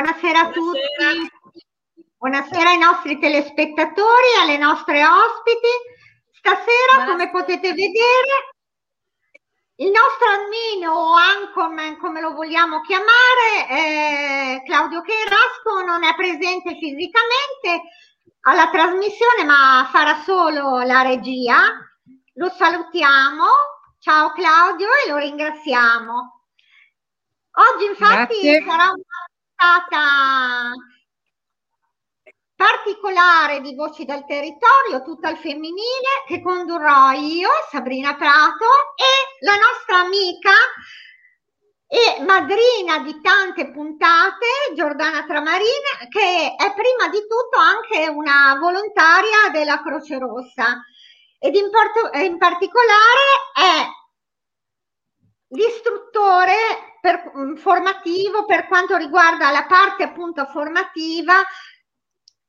[0.00, 0.80] Buonasera, a tutti.
[2.16, 5.68] Buonasera ai nostri telespettatori, alle nostre ospiti.
[6.32, 8.54] Stasera, come potete vedere,
[9.74, 16.78] il nostro Armino o Anchorman, come lo vogliamo chiamare, eh, Claudio Cherasco, non è presente
[16.78, 17.90] fisicamente
[18.44, 21.58] alla trasmissione, ma farà solo la regia.
[22.36, 23.44] Lo salutiamo.
[23.98, 26.40] Ciao Claudio e lo ringraziamo.
[27.52, 28.64] Oggi infatti Grazie.
[28.64, 29.02] sarà una
[29.60, 30.72] puntata
[32.56, 38.64] particolare di Voci dal Territorio, tutta al femminile, che condurrò io, Sabrina Prato,
[38.96, 40.50] e la nostra amica
[41.86, 49.50] e madrina di tante puntate, Giordana Tramarin, che è prima di tutto anche una volontaria
[49.52, 50.82] della Croce Rossa.
[51.38, 53.88] Ed in, porto, in particolare è
[55.50, 56.54] l'istruttore
[57.00, 61.34] per, mm, formativo per quanto riguarda la parte appunto formativa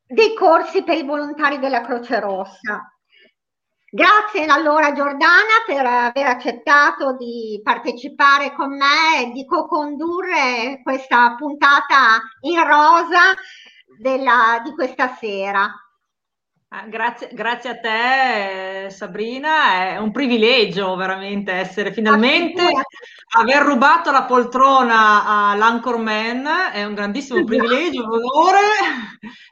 [0.05, 2.85] dei corsi per i volontari della Croce Rossa.
[3.93, 12.21] Grazie allora Giordana per aver accettato di partecipare con me e di co-condurre questa puntata
[12.41, 13.33] in rosa
[13.99, 15.69] della, di questa sera.
[16.73, 22.63] Ah, grazie, grazie, a te Sabrina, è un privilegio veramente essere finalmente
[23.37, 28.59] aver rubato la poltrona all'Anchorman, è un grandissimo privilegio, un onore,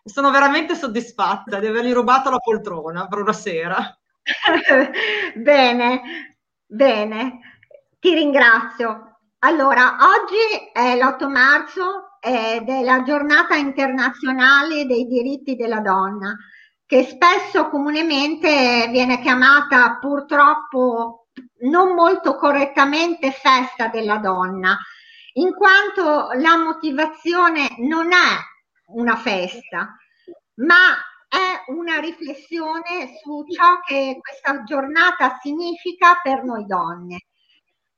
[0.01, 3.99] sono veramente soddisfatta di avergli rubato la poltrona per una sera.
[5.35, 6.01] bene,
[6.65, 7.39] bene,
[7.99, 9.17] ti ringrazio.
[9.39, 16.33] Allora, oggi è l'8 marzo ed è la giornata internazionale dei diritti della donna
[16.89, 21.27] che spesso comunemente viene chiamata purtroppo
[21.69, 24.75] non molto correttamente festa della donna,
[25.33, 28.39] in quanto la motivazione non è
[28.87, 29.95] una festa,
[30.65, 37.19] ma è una riflessione su ciò che questa giornata significa per noi donne.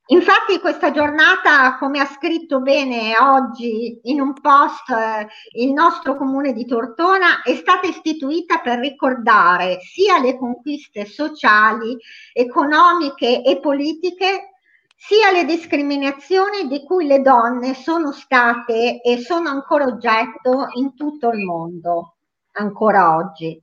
[0.06, 6.52] Infatti questa giornata, come ha scritto bene oggi in un post eh, il nostro comune
[6.52, 11.96] di Tortona, è stata istituita per ricordare sia le conquiste sociali,
[12.32, 14.54] economiche e politiche,
[14.96, 21.30] sia le discriminazioni di cui le donne sono state e sono ancora oggetto in tutto
[21.30, 22.16] il mondo,
[22.54, 23.60] ancora oggi.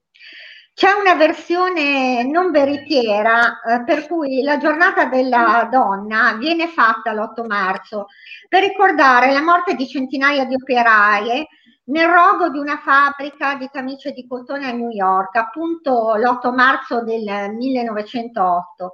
[0.80, 7.46] C'è una versione non veritiera eh, per cui la giornata della donna viene fatta l'8
[7.46, 8.06] marzo
[8.48, 11.48] per ricordare la morte di centinaia di operaie
[11.88, 17.04] nel rogo di una fabbrica di camicie di cotone a New York, appunto l'8 marzo
[17.04, 18.94] del 1908.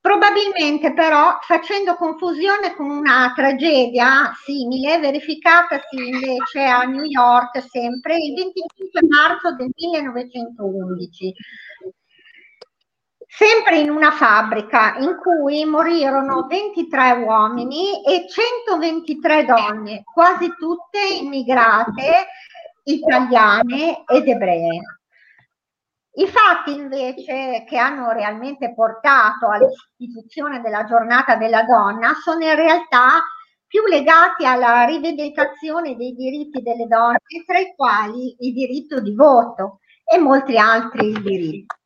[0.00, 8.34] Probabilmente però facendo confusione con una tragedia simile verificatasi invece a New York sempre il
[8.34, 11.34] 25 marzo del 1911
[13.32, 22.26] sempre in una fabbrica in cui morirono 23 uomini e 123 donne, quasi tutte immigrate
[22.84, 24.99] italiane ed ebree.
[26.12, 33.22] I fatti invece che hanno realmente portato all'istituzione della giornata della donna sono in realtà
[33.64, 39.78] più legati alla rivendicazione dei diritti delle donne, tra i quali il diritto di voto
[40.04, 41.76] e molti altri diritti.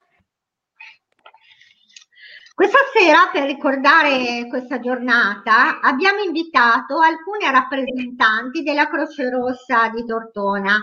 [2.54, 10.80] Questa sera, per ricordare questa giornata, abbiamo invitato alcune rappresentanti della Croce Rossa di Tortona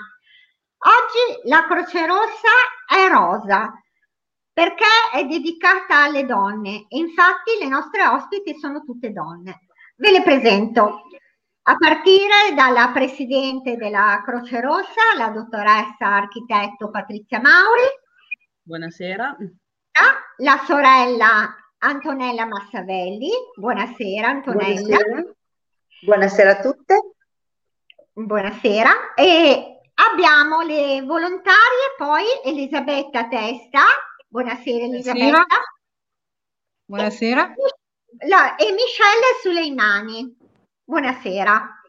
[0.84, 2.50] Oggi la Croce Rossa
[2.92, 3.74] è rosa
[4.52, 4.84] perché
[5.14, 9.68] è dedicata alle donne e infatti le nostre ospiti sono tutte donne.
[9.96, 11.04] Ve le presento.
[11.64, 17.84] A partire dalla presidente della Croce Rossa, la dottoressa architetto Patrizia Mauri.
[18.64, 19.38] Buonasera.
[20.38, 23.30] La sorella Antonella Massavelli.
[23.56, 24.98] Buonasera Antonella.
[24.98, 25.34] Buonasera,
[26.02, 27.14] Buonasera a tutte.
[28.14, 29.14] Buonasera.
[29.14, 33.84] E Abbiamo le volontarie, poi Elisabetta Testa.
[34.28, 35.46] Buonasera Elisabetta.
[36.86, 37.54] Buonasera.
[37.54, 40.36] E, la, e Michelle Suleimani.
[40.84, 41.84] Buonasera.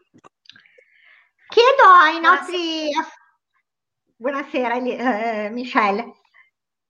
[1.47, 2.89] Chiedo ai nostri...
[4.15, 6.13] Buonasera eh, Michelle.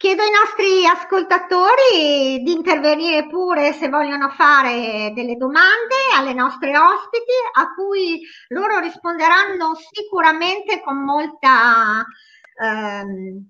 [0.04, 7.32] Chiedo ai nostri ascoltatori di intervenire pure se vogliono fare delle domande alle nostre ospiti,
[7.54, 8.20] a cui
[8.50, 12.06] loro risponderanno sicuramente con molta,
[12.62, 13.48] ehm,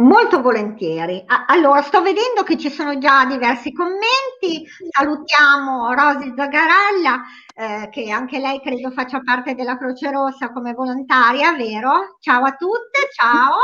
[0.00, 1.24] Molto volentieri.
[1.48, 4.64] Allora, sto vedendo che ci sono già diversi commenti.
[4.88, 7.22] Salutiamo Rosy Zagarella,
[7.56, 12.16] eh, che anche lei credo faccia parte della Croce Rossa come volontaria, vero?
[12.20, 13.56] Ciao a tutte, ciao.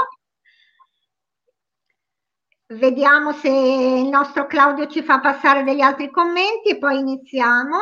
[2.66, 7.76] Vediamo se il nostro Claudio ci fa passare degli altri commenti e poi iniziamo.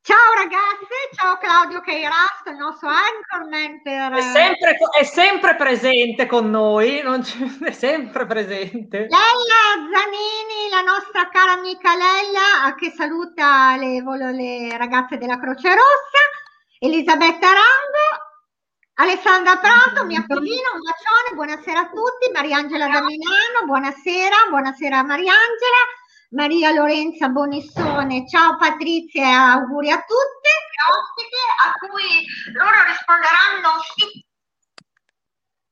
[0.00, 4.12] Ciao ragazze, ciao Claudio Cairasto, il nostro anchorman per...
[4.12, 8.98] È sempre, è sempre presente con noi, è sempre presente.
[8.98, 14.02] Lella Zanini, la nostra cara amica Lella, che saluta le,
[14.32, 16.20] le ragazze della Croce Rossa,
[16.80, 18.33] Elisabetta Rango,
[18.96, 25.82] Alessandra Prato, mia cugina, un bacione, buonasera a tutti, Mariangela da Milano, buonasera, buonasera Mariangela.
[26.30, 30.50] Maria Lorenza Bonissone, ciao Patrizia e auguri a tutte,
[30.90, 34.24] ospite a cui loro risponderanno sì.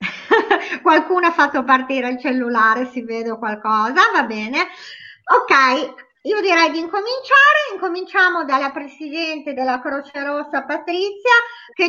[0.83, 4.67] Qualcuno ha fatto partire il cellulare, si vede qualcosa, va bene.
[5.33, 11.33] Ok, io direi di incominciare, incominciamo dalla Presidente della Croce Rossa Patrizia,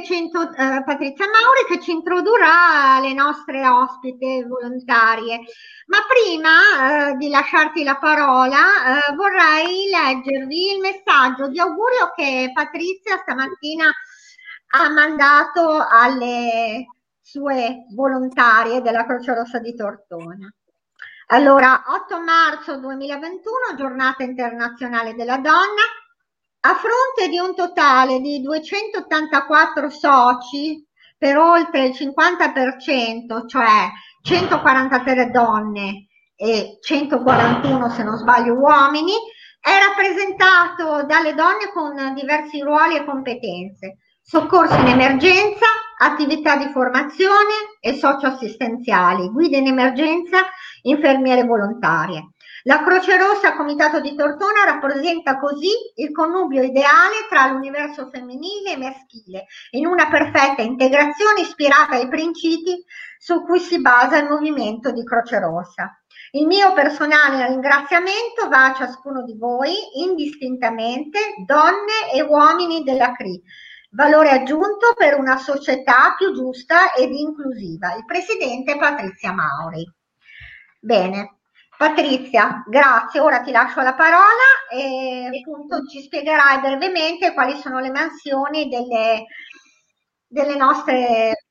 [0.03, 5.41] ci, eh, Patrizia Mauri, che ci introdurrà le nostre ospite volontarie.
[5.85, 12.49] Ma prima eh, di lasciarti la parola, eh, vorrei leggervi il messaggio di augurio che
[12.53, 13.85] Patrizia stamattina
[14.75, 16.87] ha mandato alle
[17.21, 20.51] sue volontarie della Croce Rossa di Tortona.
[21.27, 25.83] Allora, 8 marzo 2021, giornata internazionale della donna,
[26.65, 30.85] a fronte di un totale di 284 soci
[31.17, 33.89] per oltre il 50%, cioè
[34.21, 39.13] 143 donne e 141, se non sbaglio, uomini,
[39.61, 45.65] è rappresentato dalle donne con diversi ruoli e competenze, soccorsi in emergenza,
[45.99, 50.39] attività di formazione e socioassistenziali, guide in emergenza,
[50.83, 52.29] infermiere volontarie.
[52.65, 58.77] La Croce Rossa Comitato di Tortona rappresenta così il connubio ideale tra l'universo femminile e
[58.77, 62.81] maschile, in una perfetta integrazione ispirata ai principi
[63.17, 66.01] su cui si basa il movimento di Croce Rossa.
[66.31, 73.41] Il mio personale ringraziamento va a ciascuno di voi, indistintamente, donne e uomini della CRI,
[73.91, 77.93] valore aggiunto per una società più giusta ed inclusiva.
[77.95, 79.85] Il presidente Patrizia Mauri.
[80.83, 81.37] Bene,
[81.77, 83.21] Patrizia, grazie.
[83.21, 89.23] Ora ti lascio la parola e appunto ci spiegherai brevemente quali sono le mansioni delle,
[90.27, 91.45] delle, nostre,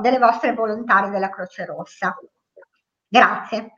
[0.00, 2.16] delle vostre volontarie della Croce Rossa.
[3.06, 3.74] Grazie.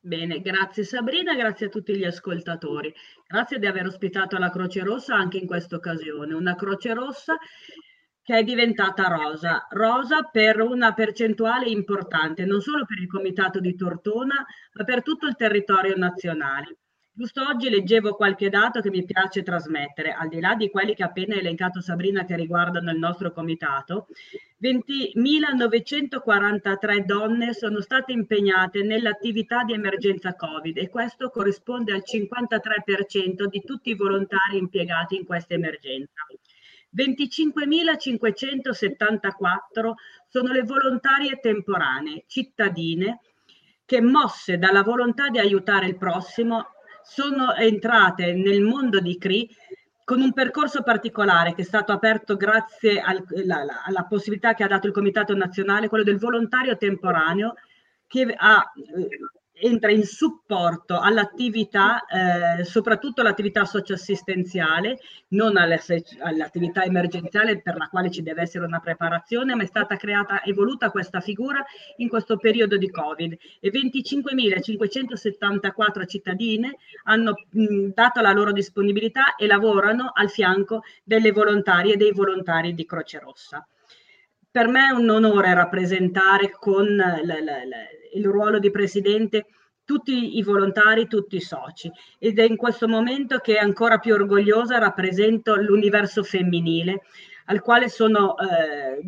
[0.00, 2.90] Bene, grazie Sabrina, grazie a tutti gli ascoltatori.
[3.26, 6.32] Grazie di aver ospitato la Croce Rossa anche in questa occasione.
[6.32, 7.36] Una Croce Rossa
[8.26, 9.68] che è diventata rosa.
[9.70, 15.28] Rosa per una percentuale importante, non solo per il Comitato di Tortona, ma per tutto
[15.28, 16.78] il territorio nazionale.
[17.12, 21.04] Giusto oggi leggevo qualche dato che mi piace trasmettere, al di là di quelli che
[21.04, 24.08] ha appena elencato Sabrina che riguardano il nostro comitato.
[24.60, 33.62] 20.943 donne sono state impegnate nell'attività di emergenza Covid e questo corrisponde al 53% di
[33.64, 36.26] tutti i volontari impiegati in questa emergenza.
[36.96, 39.92] 25.574
[40.28, 43.20] sono le volontarie temporanee, cittadine,
[43.84, 46.70] che mosse dalla volontà di aiutare il prossimo
[47.02, 49.48] sono entrate nel mondo di CRI
[50.02, 54.62] con un percorso particolare che è stato aperto grazie al, la, la, alla possibilità che
[54.62, 57.54] ha dato il Comitato Nazionale, quello del volontario temporaneo,
[58.06, 59.08] che ha eh,
[59.58, 64.98] entra in supporto all'attività, eh, soprattutto all'attività socioassistenziale,
[65.28, 70.42] non all'attività emergenziale per la quale ci deve essere una preparazione, ma è stata creata,
[70.42, 71.64] evoluta questa figura
[71.96, 73.34] in questo periodo di Covid.
[73.60, 81.94] E 25.574 cittadine hanno mh, dato la loro disponibilità e lavorano al fianco delle volontarie
[81.94, 83.66] e dei volontari di Croce Rossa.
[84.50, 89.46] Per me è un onore rappresentare con l, l, l, il ruolo di presidente
[89.84, 94.78] tutti i volontari, tutti i soci ed è in questo momento che ancora più orgogliosa
[94.78, 97.02] rappresento l'universo femminile
[97.46, 99.00] al quale sono eh,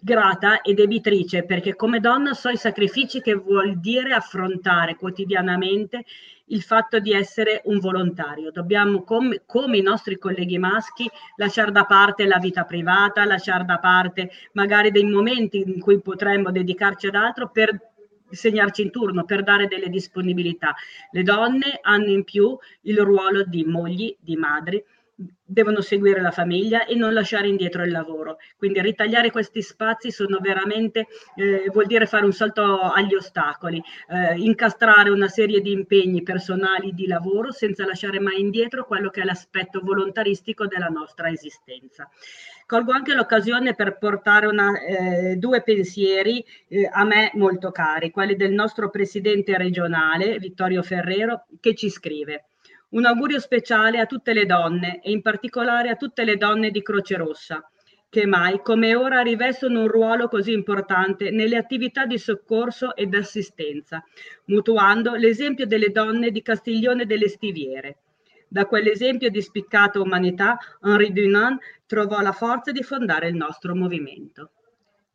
[0.00, 6.04] grata e debitrice perché come donna so i sacrifici che vuol dire affrontare quotidianamente
[6.46, 8.52] il fatto di essere un volontario.
[8.52, 13.78] Dobbiamo, come, come i nostri colleghi maschi, lasciare da parte la vita privata, lasciare da
[13.78, 17.94] parte magari dei momenti in cui potremmo dedicarci ad altro per
[18.30, 20.74] segnarci in turno, per dare delle disponibilità.
[21.10, 24.82] Le donne hanno in più il ruolo di mogli, di madri,
[25.16, 28.36] devono seguire la famiglia e non lasciare indietro il lavoro.
[28.56, 31.06] Quindi ritagliare questi spazi sono veramente,
[31.36, 36.92] eh, vuol dire fare un salto agli ostacoli, eh, incastrare una serie di impegni personali
[36.92, 42.08] di lavoro senza lasciare mai indietro quello che è l'aspetto volontaristico della nostra esistenza.
[42.66, 48.34] Colgo anche l'occasione per portare una, eh, due pensieri eh, a me molto cari, quelli
[48.34, 52.48] del nostro presidente regionale, Vittorio Ferrero, che ci scrive.
[52.88, 56.82] Un augurio speciale a tutte le donne e in particolare a tutte le donne di
[56.82, 57.68] Croce Rossa,
[58.08, 64.04] che mai come ora rivestono un ruolo così importante nelle attività di soccorso ed assistenza,
[64.46, 67.98] mutuando l'esempio delle donne di Castiglione delle Stiviere.
[68.46, 74.50] Da quell'esempio di spiccata umanità, Henri Dunant trovò la forza di fondare il nostro movimento.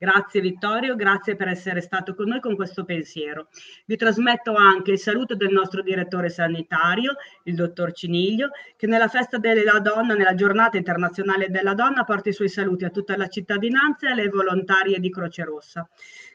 [0.02, 3.50] Grazie Vittorio, grazie per essere stato con noi con questo pensiero.
[3.86, 9.38] Vi trasmetto anche il saluto del nostro direttore sanitario, il dottor Ciniglio, che nella festa
[9.38, 14.08] della donna, nella giornata internazionale della donna, porta i suoi saluti a tutta la cittadinanza
[14.08, 15.88] e alle volontarie di Croce Rossa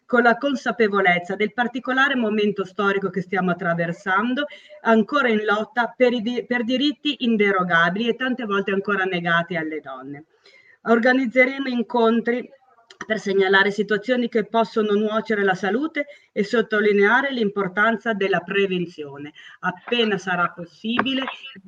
[0.05, 4.47] con la consapevolezza del particolare momento storico che stiamo attraversando,
[4.83, 10.27] ancora in lotta per, i, per diritti inderogabili e tante volte ancora negati alle donne.
[10.83, 12.49] Organizzeremo incontri
[13.07, 19.33] per segnalare situazioni che possono nuocere la salute e sottolineare l'importanza della prevenzione.
[19.61, 21.23] Appena sarà possibile,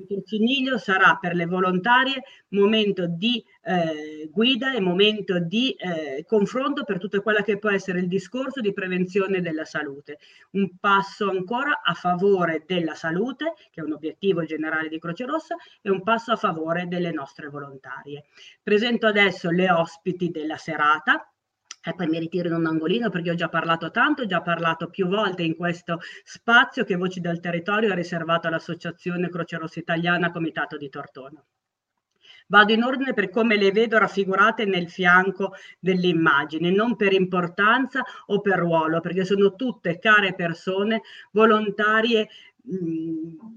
[0.09, 6.85] il Ciniglio sarà per le volontarie momento di eh, guida e momento di eh, confronto
[6.85, 10.19] per tutto quello che può essere il discorso di prevenzione della salute.
[10.53, 15.55] Un passo ancora a favore della salute, che è un obiettivo generale di Croce Rossa,
[15.83, 18.25] e un passo a favore delle nostre volontarie.
[18.63, 21.31] Presento adesso le ospiti della serata
[21.83, 24.89] e poi mi ritiro in un angolino perché ho già parlato tanto, ho già parlato
[24.89, 30.31] più volte in questo spazio che Voci del Territorio ha riservato all'Associazione Croce Rossa Italiana
[30.31, 31.45] Comitato di Tortona.
[32.51, 38.41] Vado in ordine per come le vedo raffigurate nel fianco dell'immagine, non per importanza o
[38.41, 42.29] per ruolo, perché sono tutte care persone volontarie.
[42.63, 43.57] Mh,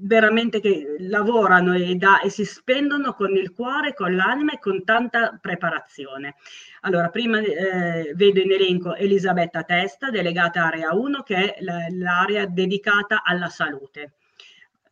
[0.00, 4.84] veramente che lavorano e, da, e, si spendono con il cuore, con l'anima e con
[4.84, 6.36] tanta preparazione.
[6.82, 13.22] Allora, prima eh, vedo in elenco Elisabetta Testa, delegata area 1, che è l'area dedicata
[13.24, 14.12] alla salute.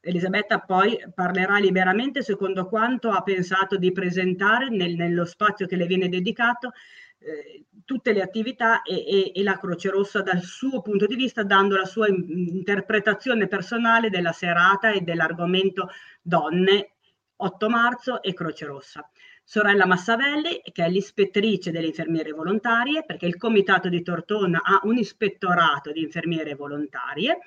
[0.06, 5.86] Elisabetta poi parlerà liberamente secondo quanto ha pensato di presentare nel, nello spazio che le
[5.86, 6.72] viene dedicato
[7.18, 11.42] eh, tutte le attività e, e, e, la Croce Rossa dal suo punto di vista,
[11.42, 15.90] dando la sua in, interpretazione personale della serata e dell'argomento
[16.22, 16.92] donne
[17.36, 19.10] 8 marzo e Croce Rossa.
[19.42, 24.96] Sorella Massavelli, che è l'ispettrice delle infermiere volontarie, perché il comitato di Tortona ha un
[24.96, 27.38] ispettorato di infermiere volontarie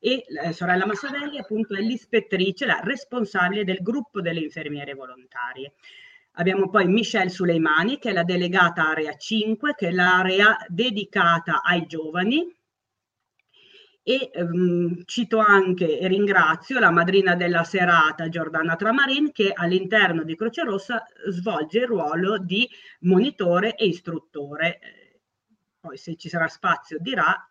[0.00, 5.74] e eh, sorella Massavelli appunto è l'ispettrice, la responsabile del gruppo delle infermiere volontarie.
[6.34, 11.86] Abbiamo poi Michelle Suleimani, che è la delegata area 5, che è l'area dedicata ai
[11.86, 12.50] giovani.
[14.02, 20.34] E ehm, cito anche e ringrazio la madrina della serata Giordana Tramarin che all'interno di
[20.34, 22.66] Croce Rossa svolge il ruolo di
[23.00, 24.78] monitore e istruttore.
[25.78, 27.49] Poi se ci sarà spazio dirà,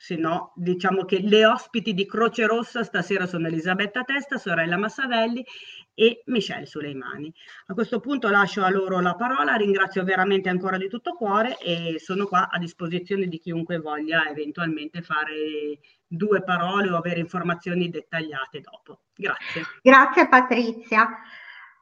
[0.00, 5.44] se no diciamo che le ospiti di Croce Rossa stasera sono Elisabetta Testa, sorella Massavelli
[5.92, 7.30] e Michelle Suleimani.
[7.66, 11.96] A questo punto lascio a loro la parola, ringrazio veramente ancora di tutto cuore e
[11.98, 18.60] sono qua a disposizione di chiunque voglia eventualmente fare due parole o avere informazioni dettagliate
[18.60, 19.00] dopo.
[19.14, 19.64] Grazie.
[19.82, 21.10] Grazie Patrizia.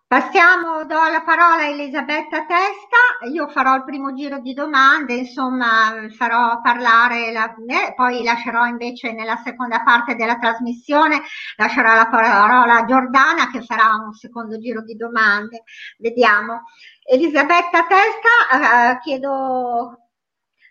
[0.09, 5.93] Passiamo, do la parola a Elisabetta Testa, io farò il primo giro di domande, insomma
[6.17, 11.21] farò parlare, la, eh, poi lascerò invece nella seconda parte della trasmissione,
[11.59, 15.65] lascerò la parola a Giordana che farà un secondo giro di domande,
[15.99, 16.62] vediamo.
[17.05, 20.09] Elisabetta Testa, eh, chiedo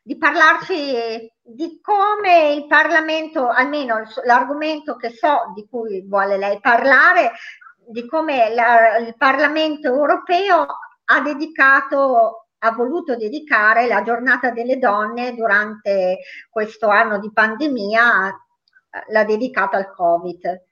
[0.02, 7.34] di parlarci di come il Parlamento, almeno l'argomento che so di cui vuole lei parlare,
[7.88, 10.66] di come la, il Parlamento europeo
[11.06, 16.18] ha dedicato ha voluto dedicare la giornata delle donne durante
[16.50, 18.36] questo anno di pandemia,
[19.10, 20.66] l'ha dedicata al Covid.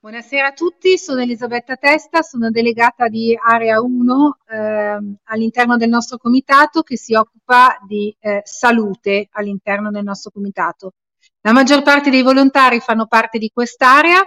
[0.00, 6.18] Buonasera a tutti, sono Elisabetta Testa, sono delegata di Area 1 eh, all'interno del nostro
[6.18, 10.92] comitato che si occupa di eh, salute all'interno del nostro comitato.
[11.40, 14.22] La maggior parte dei volontari fanno parte di quest'area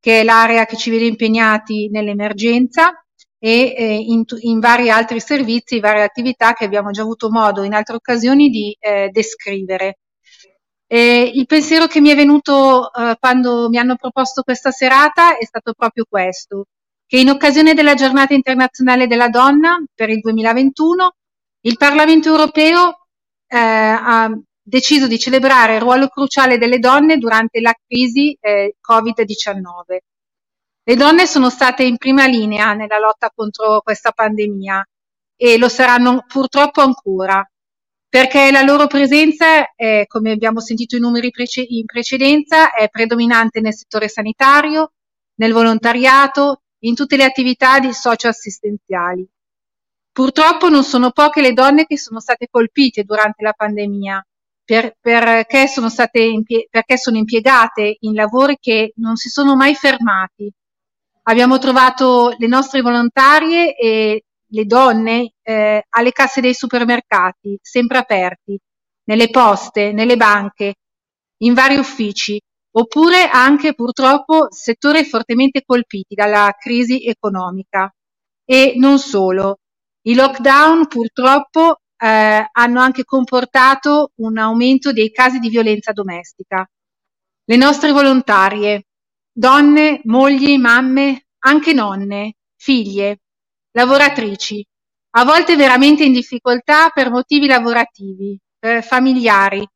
[0.00, 3.04] che è l'area che ci vede impegnati nell'emergenza
[3.38, 7.74] e eh, in, in, vari altri servizi, varie attività che abbiamo già avuto modo in
[7.74, 9.98] altre occasioni di eh, descrivere.
[10.86, 15.44] E il pensiero che mi è venuto eh, quando mi hanno proposto questa serata è
[15.44, 16.66] stato proprio questo,
[17.06, 21.12] che in occasione della giornata internazionale della donna per il 2021
[21.62, 23.06] il Parlamento europeo
[23.46, 24.30] eh, ha
[24.70, 29.98] deciso di celebrare il ruolo cruciale delle donne durante la crisi eh, Covid-19.
[30.84, 34.82] Le donne sono state in prima linea nella lotta contro questa pandemia
[35.36, 37.44] e lo saranno purtroppo ancora,
[38.08, 43.60] perché la loro presenza, è, come abbiamo sentito i numeri prece- in precedenza, è predominante
[43.60, 44.92] nel settore sanitario,
[45.34, 49.28] nel volontariato, in tutte le attività di socioassistenziali.
[50.12, 54.24] Purtroppo non sono poche le donne che sono state colpite durante la pandemia
[54.70, 59.74] per, perché, sono state impie- perché sono impiegate in lavori che non si sono mai
[59.74, 60.48] fermati.
[61.24, 68.56] Abbiamo trovato le nostre volontarie e le donne eh, alle casse dei supermercati, sempre aperti,
[69.06, 70.74] nelle poste, nelle banche,
[71.38, 72.40] in vari uffici,
[72.76, 77.92] oppure anche purtroppo settori fortemente colpiti dalla crisi economica.
[78.44, 79.56] E non solo.
[80.02, 86.66] I lockdown purtroppo eh, hanno anche comportato un aumento dei casi di violenza domestica.
[87.44, 88.84] Le nostre volontarie,
[89.30, 93.20] donne, mogli, mamme, anche nonne, figlie,
[93.72, 94.64] lavoratrici,
[95.12, 99.66] a volte veramente in difficoltà per motivi lavorativi, eh, familiari,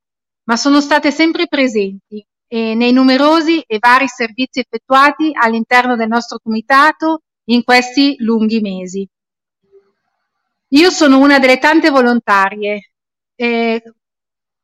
[0.44, 6.38] ma sono state sempre presenti e nei numerosi e vari servizi effettuati all'interno del nostro
[6.42, 9.06] comitato in questi lunghi mesi.
[10.74, 12.90] Io sono una delle tante volontarie
[13.36, 13.82] eh,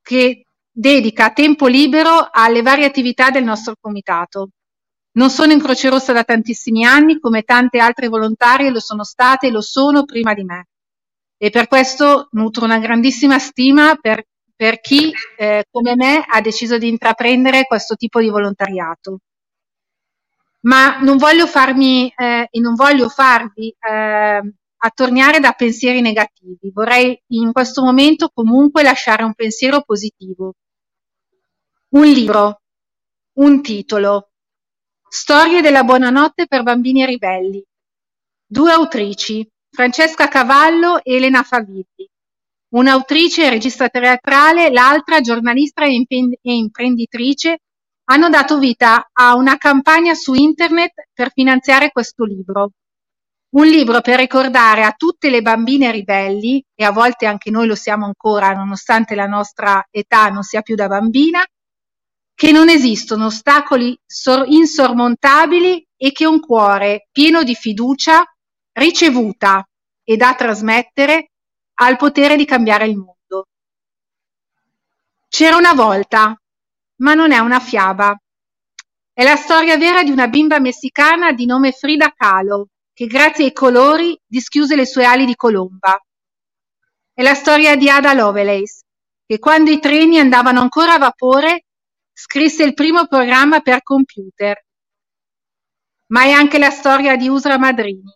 [0.03, 4.51] che dedica tempo libero alle varie attività del nostro comitato.
[5.13, 9.47] Non sono in Croce Rossa da tantissimi anni, come tante altre volontarie lo sono state
[9.47, 10.67] e lo sono prima di me.
[11.37, 14.25] E per questo nutro una grandissima stima per,
[14.57, 19.19] per chi, eh, come me, ha deciso di intraprendere questo tipo di volontariato.
[20.63, 24.43] Ma non voglio farmi eh, e non voglio farvi eh,
[24.83, 26.71] attorniare da pensieri negativi.
[26.73, 30.55] Vorrei in questo momento comunque lasciare un pensiero positivo.
[31.91, 32.61] Un libro,
[33.39, 34.31] un titolo,
[35.13, 37.61] Storie della buonanotte per bambini ribelli.
[38.47, 42.09] Due autrici, Francesca Cavallo e Elena Favilli.
[42.75, 46.07] Un'autrice e regista teatrale, l'altra giornalista e
[46.43, 47.59] imprenditrice,
[48.05, 52.71] hanno dato vita a una campagna su internet per finanziare questo libro.
[53.53, 57.75] Un libro per ricordare a tutte le bambine ribelli, e a volte anche noi lo
[57.75, 61.45] siamo ancora, nonostante la nostra età non sia più da bambina,
[62.33, 63.99] che non esistono ostacoli
[64.47, 68.25] insormontabili e che un cuore pieno di fiducia
[68.73, 69.69] ricevuta
[70.05, 71.33] e da trasmettere
[71.75, 73.49] ha il potere di cambiare il mondo.
[75.29, 76.41] C'era una volta,
[76.99, 78.17] ma non è una fiaba.
[79.13, 82.69] È la storia vera di una bimba messicana di nome Frida Kahlo,
[83.01, 85.99] che grazie ai colori dischiuse le sue ali di colomba.
[87.15, 88.83] È la storia di Ada Lovelace,
[89.25, 91.65] che quando i treni andavano ancora a vapore
[92.13, 94.63] scrisse il primo programma per computer.
[96.09, 98.15] Ma è anche la storia di Usra Madrini,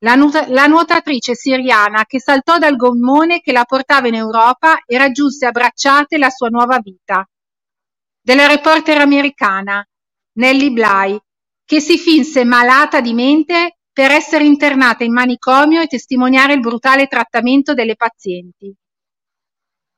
[0.00, 4.98] la, nu- la nuotatrice siriana che saltò dal gommone che la portava in Europa e
[4.98, 7.26] raggiunse a bracciate la sua nuova vita.
[8.20, 9.82] Della reporter americana,
[10.32, 11.18] Nellie Bly,
[11.64, 17.06] che si finse malata di mente per essere internata in manicomio e testimoniare il brutale
[17.06, 18.74] trattamento delle pazienti.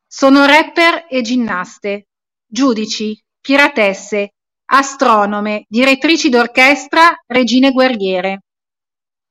[0.06, 2.08] Sono rapper e ginnaste,
[2.46, 4.34] giudici, piratesse,
[4.66, 8.42] astronome, direttrici d'orchestra, regine guerriere.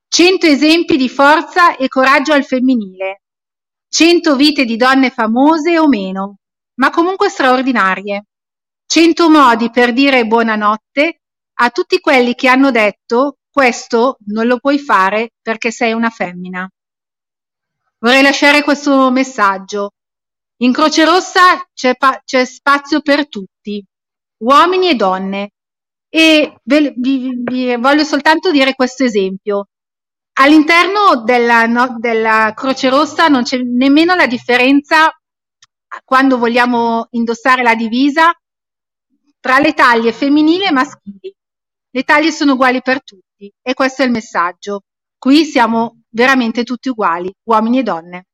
[0.08, 3.22] Cento esempi di forza e coraggio al femminile.
[3.88, 6.38] Cento vite di donne famose o meno,
[6.80, 8.26] ma comunque straordinarie.
[8.88, 11.22] Cento modi per dire buonanotte
[11.60, 16.70] a tutti quelli che hanno detto questo non lo puoi fare perché sei una femmina.
[18.00, 19.92] Vorrei lasciare questo messaggio.
[20.58, 23.82] In Croce Rossa c'è, pa- c'è spazio per tutti,
[24.40, 25.52] uomini e donne.
[26.10, 29.70] E ve, vi, vi voglio soltanto dire questo esempio.
[30.34, 35.18] All'interno della, no, della Croce Rossa non c'è nemmeno la differenza
[36.04, 38.34] quando vogliamo indossare la divisa
[39.40, 41.34] tra le taglie femminili e maschili.
[41.90, 44.82] Le taglie sono uguali per tutti e questo è il messaggio.
[45.18, 48.26] Qui siamo veramente tutti uguali, uomini e donne.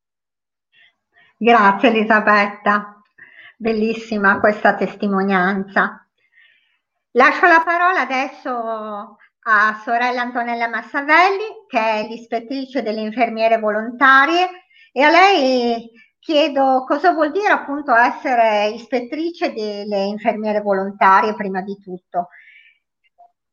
[1.36, 3.02] Grazie Elisabetta,
[3.56, 6.06] bellissima questa testimonianza.
[7.12, 14.48] Lascio la parola adesso a sorella Antonella Massavelli, che è l'ispettrice delle infermiere volontarie,
[14.92, 21.76] e a lei chiedo cosa vuol dire appunto essere ispettrice delle infermiere volontarie prima di
[21.82, 22.28] tutto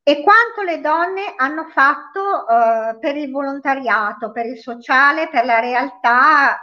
[0.04, 5.60] e quanto le donne hanno fatto eh, per il volontariato, per il sociale, per la
[5.60, 6.60] realtà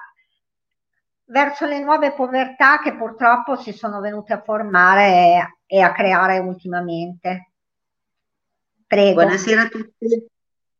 [1.26, 7.50] verso le nuove povertà che purtroppo si sono venute a formare e a creare ultimamente.
[8.86, 9.22] Prego.
[9.22, 10.26] Buonasera a tutti,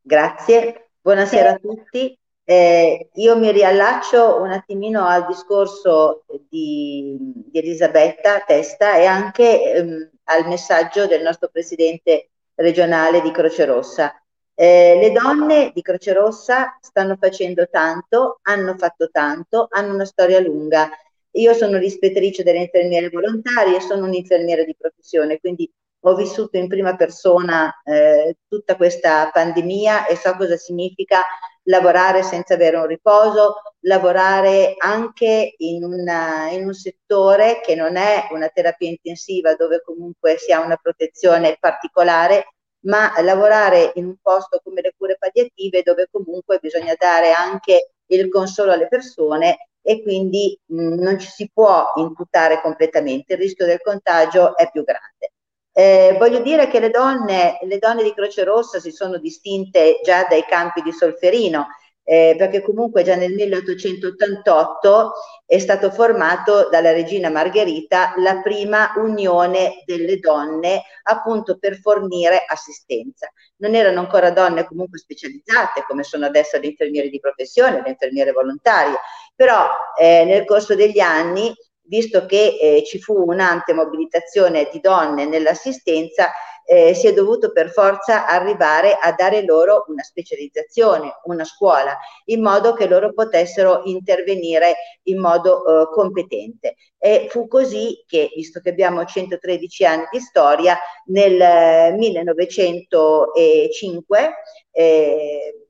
[0.01, 0.89] grazie.
[1.01, 1.55] Buonasera sì.
[1.55, 2.19] a tutti.
[2.49, 10.09] Eh, io mi riallaccio un attimino al discorso di, di Elisabetta Testa e anche ehm,
[10.25, 14.13] al messaggio del nostro presidente regionale di Croce Rossa.
[14.53, 20.39] Eh, le donne di Croce Rossa stanno facendo tanto, hanno fatto tanto, hanno una storia
[20.39, 20.89] lunga.
[21.31, 26.95] Io sono l'ispettrice delle infermiere volontarie sono un'infermiera di professione, quindi ho vissuto in prima
[26.95, 31.21] persona eh, tutta questa pandemia e so cosa significa
[31.67, 38.27] lavorare senza avere un riposo, lavorare anche in, una, in un settore che non è
[38.31, 42.53] una terapia intensiva dove comunque si ha una protezione particolare,
[42.85, 48.29] ma lavorare in un posto come le cure palliative dove comunque bisogna dare anche il
[48.29, 53.81] consolo alle persone e quindi mh, non ci si può imputare completamente, il rischio del
[53.81, 55.31] contagio è più grande.
[55.79, 60.25] Eh, voglio dire che le donne, le donne di Croce Rossa si sono distinte già
[60.27, 61.67] dai campi di Solferino,
[62.03, 65.11] eh, perché comunque già nel 1888
[65.45, 73.31] è stato formato dalla regina Margherita la prima unione delle donne appunto per fornire assistenza.
[73.57, 78.31] Non erano ancora donne comunque specializzate come sono adesso le infermiere di professione, le infermiere
[78.31, 78.97] volontarie,
[79.35, 81.53] però eh, nel corso degli anni
[81.87, 86.31] visto che eh, ci fu un'ampia mobilitazione di donne nell'assistenza,
[86.69, 92.41] eh, si è dovuto per forza arrivare a dare loro una specializzazione, una scuola, in
[92.41, 96.75] modo che loro potessero intervenire in modo eh, competente.
[96.97, 104.33] E fu così che, visto che abbiamo 113 anni di storia, nel 1905
[104.73, 105.66] eh,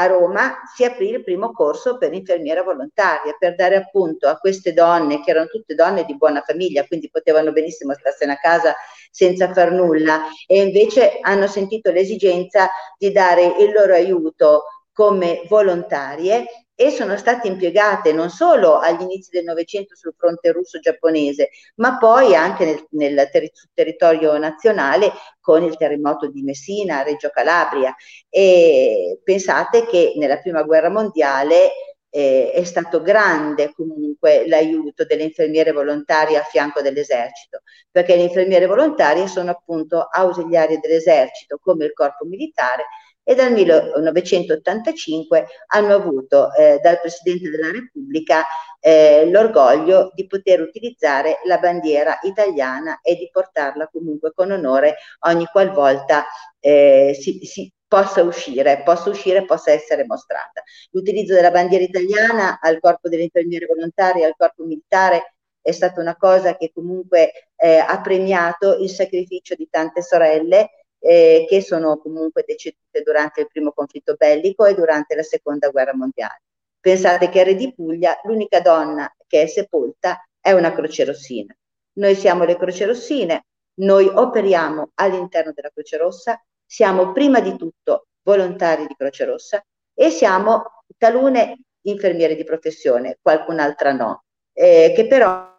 [0.00, 4.72] a Roma si aprì il primo corso per infermiera volontaria per dare appunto a queste
[4.72, 8.74] donne, che erano tutte donne di buona famiglia, quindi potevano benissimo starsene a casa
[9.10, 16.67] senza far nulla, e invece hanno sentito l'esigenza di dare il loro aiuto come volontarie
[16.80, 22.36] e sono state impiegate non solo agli inizi del Novecento sul fronte russo-giapponese, ma poi
[22.36, 25.10] anche nel, nel ter- territorio nazionale
[25.40, 27.92] con il terremoto di Messina, Reggio Calabria.
[28.28, 31.72] E pensate che nella prima guerra mondiale
[32.10, 38.66] eh, è stato grande comunque l'aiuto delle infermiere volontarie a fianco dell'esercito, perché le infermiere
[38.66, 42.84] volontarie sono appunto ausiliarie dell'esercito come il corpo militare
[43.28, 48.42] e dal 1985 hanno avuto eh, dal Presidente della Repubblica
[48.80, 55.44] eh, l'orgoglio di poter utilizzare la bandiera italiana e di portarla comunque con onore ogni
[55.44, 56.24] qualvolta
[56.58, 60.62] eh, si, si possa uscire, possa uscire, possa essere mostrata.
[60.92, 66.16] L'utilizzo della bandiera italiana al corpo delle infermiere volontarie, al corpo militare è stata una
[66.16, 72.44] cosa che comunque eh, ha premiato il sacrificio di tante sorelle eh, che sono comunque
[72.46, 76.42] decedute durante il primo conflitto bellico e durante la seconda guerra mondiale.
[76.80, 81.54] Pensate che a Re di Puglia l'unica donna che è sepolta è una croce rossina.
[81.94, 83.44] Noi siamo le croce rossine,
[83.80, 90.10] noi operiamo all'interno della Croce Rossa, siamo prima di tutto volontari di Croce Rossa e
[90.10, 95.56] siamo talune infermiere di professione, qualcun'altra no, eh, che però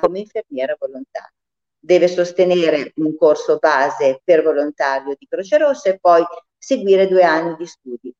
[0.00, 1.37] come infermiera volontaria
[1.78, 6.24] deve sostenere un corso base per volontario di Croce Rossa e poi
[6.56, 8.12] seguire due anni di studi.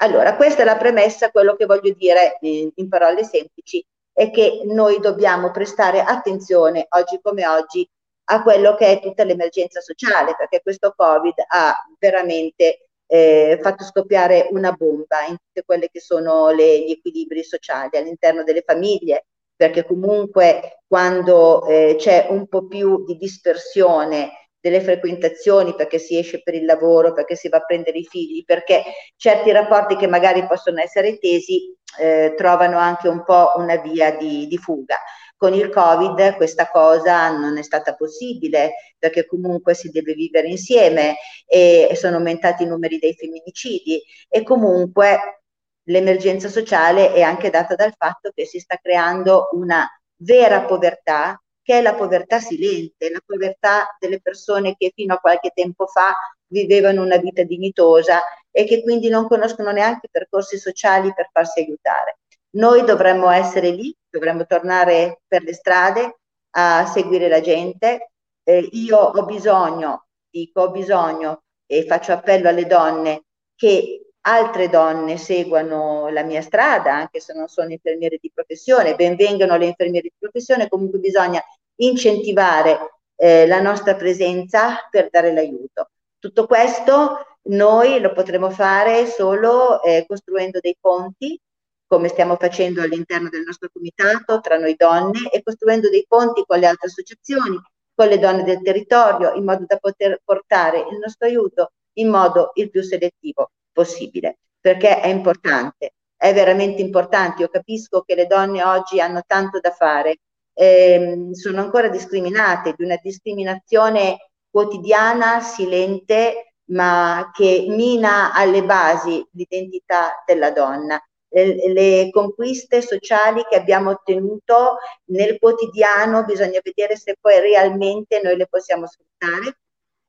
[0.00, 4.62] Allora, questa è la premessa, quello che voglio dire in, in parole semplici è che
[4.64, 7.88] noi dobbiamo prestare attenzione oggi come oggi
[8.28, 14.48] a quello che è tutta l'emergenza sociale, perché questo Covid ha veramente eh, fatto scoppiare
[14.50, 19.84] una bomba in tutte quelle che sono le, gli equilibri sociali all'interno delle famiglie, perché
[19.84, 26.54] comunque quando eh, c'è un po' più di dispersione delle frequentazioni perché si esce per
[26.54, 28.82] il lavoro, perché si va a prendere i figli, perché
[29.16, 34.46] certi rapporti che magari possono essere tesi eh, trovano anche un po' una via di,
[34.48, 34.96] di fuga.
[35.36, 41.16] Con il Covid questa cosa non è stata possibile perché comunque si deve vivere insieme
[41.46, 45.44] e sono aumentati i numeri dei femminicidi e comunque
[45.86, 51.78] l'emergenza sociale è anche data dal fatto che si sta creando una vera povertà, che
[51.78, 56.14] è la povertà silente, la povertà delle persone che fino a qualche tempo fa
[56.48, 62.18] vivevano una vita dignitosa e che quindi non conoscono neanche percorsi sociali per farsi aiutare.
[62.50, 66.18] Noi dovremmo essere lì, dovremmo tornare per le strade
[66.52, 68.12] a seguire la gente.
[68.44, 75.16] Eh, io ho bisogno, dico, ho bisogno e faccio appello alle donne che altre donne
[75.18, 80.16] seguano la mia strada, anche se non sono infermiere di professione, benvengano le infermiere di
[80.18, 81.42] professione, comunque bisogna
[81.76, 85.90] incentivare eh, la nostra presenza per dare l'aiuto.
[86.18, 91.40] Tutto questo noi lo potremo fare solo eh, costruendo dei ponti,
[91.86, 96.58] come stiamo facendo all'interno del nostro comitato, tra noi donne, e costruendo dei ponti con
[96.58, 97.60] le altre associazioni,
[97.94, 102.50] con le donne del territorio, in modo da poter portare il nostro aiuto in modo
[102.54, 107.42] il più selettivo possibile, perché è importante, è veramente importante.
[107.42, 110.20] Io capisco che le donne oggi hanno tanto da fare,
[110.54, 120.22] ehm, sono ancora discriminate, di una discriminazione quotidiana, silente, ma che mina alle basi l'identità
[120.24, 120.98] della donna.
[121.28, 124.78] Le, conquiste sociali che abbiamo ottenuto
[125.10, 129.58] nel quotidiano bisogna vedere se poi realmente noi le possiamo sfruttare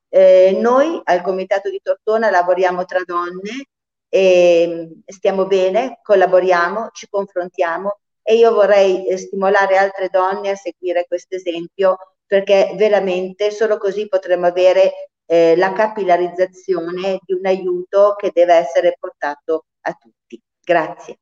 [0.08, 3.66] eh, noi al Comitato di Tortona lavoriamo tra donne
[4.08, 11.06] e stiamo bene, collaboriamo, ci confrontiamo e io vorrei eh, stimolare altre donne a seguire
[11.06, 18.30] questo esempio perché veramente solo così potremo avere eh, la capillarizzazione di un aiuto che
[18.32, 20.40] deve essere portato a tutti.
[20.60, 21.18] Grazie.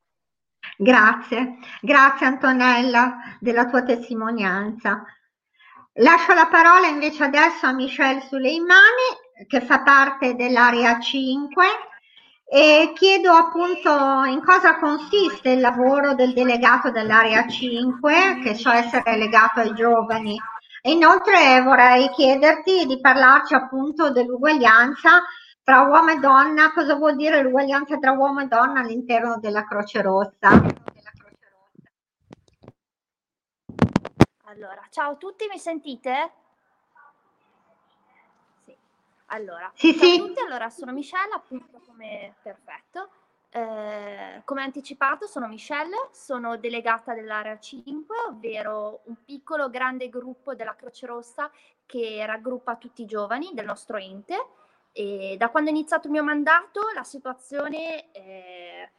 [0.77, 5.03] Grazie, grazie Antonella della tua testimonianza.
[5.99, 11.65] Lascio la parola invece adesso a Michelle Suleimani, che fa parte dell'area 5,
[12.47, 13.89] e chiedo appunto
[14.25, 20.39] in cosa consiste il lavoro del delegato dell'area 5, che so essere legato ai giovani.
[20.83, 25.23] E inoltre vorrei chiederti di parlarci appunto dell'uguaglianza
[25.63, 30.03] tra uomo e donna, cosa vuol dire l'uguaglianza tra uomo e donna all'interno della Croce
[30.03, 30.61] Rossa.
[34.49, 36.31] Allora, ciao a tutti, mi sentite?
[38.63, 38.73] Sì.
[39.25, 40.15] Allora, sì, ciao sì.
[40.15, 43.09] a tutti, allora sono Michelle, appunto come perfetto.
[43.49, 50.75] Eh, come anticipato sono Michelle, sono delegata dell'area 5, ovvero un piccolo grande gruppo della
[50.75, 51.51] Croce Rossa
[51.85, 54.47] che raggruppa tutti i giovani del nostro ente.
[54.93, 58.89] E da quando è iniziato il mio mandato la situazione è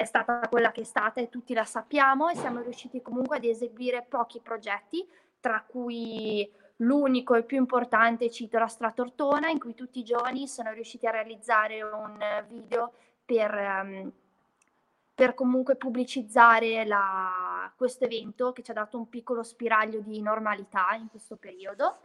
[0.00, 3.44] è stata quella che è stata e tutti la sappiamo e siamo riusciti comunque ad
[3.44, 5.06] eseguire pochi progetti,
[5.38, 10.72] tra cui l'unico e più importante, cito la Stratortona, in cui tutti i giovani sono
[10.72, 12.94] riusciti a realizzare un video
[13.26, 14.10] per, um,
[15.14, 20.94] per comunque pubblicizzare la, questo evento che ci ha dato un piccolo spiraglio di normalità
[20.98, 21.98] in questo periodo.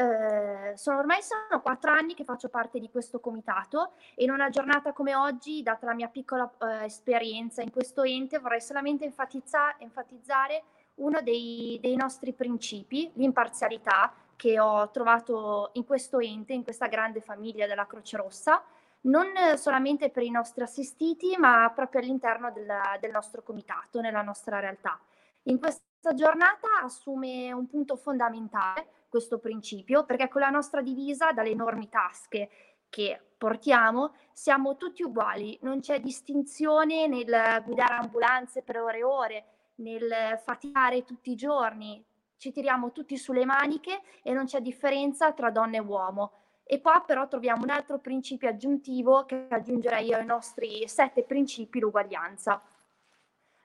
[0.00, 4.48] Eh, sono ormai sono quattro anni che faccio parte di questo comitato e in una
[4.48, 9.74] giornata come oggi, data la mia piccola eh, esperienza in questo ente, vorrei solamente enfatizza-
[9.78, 10.62] enfatizzare
[10.96, 17.20] uno dei, dei nostri principi, l'imparzialità che ho trovato in questo ente, in questa grande
[17.20, 18.62] famiglia della Croce Rossa,
[19.00, 24.60] non solamente per i nostri assistiti, ma proprio all'interno del, del nostro comitato, nella nostra
[24.60, 24.96] realtà.
[25.44, 31.50] In questa giornata assume un punto fondamentale questo principio, perché con la nostra divisa, dalle
[31.50, 32.50] enormi tasche
[32.88, 39.44] che portiamo, siamo tutti uguali, non c'è distinzione nel guidare ambulanze per ore e ore,
[39.76, 42.04] nel faticare tutti i giorni,
[42.36, 46.32] ci tiriamo tutti sulle maniche e non c'è differenza tra donna e uomo.
[46.64, 52.60] E qua però troviamo un altro principio aggiuntivo che aggiungerei ai nostri sette principi, l'uguaglianza.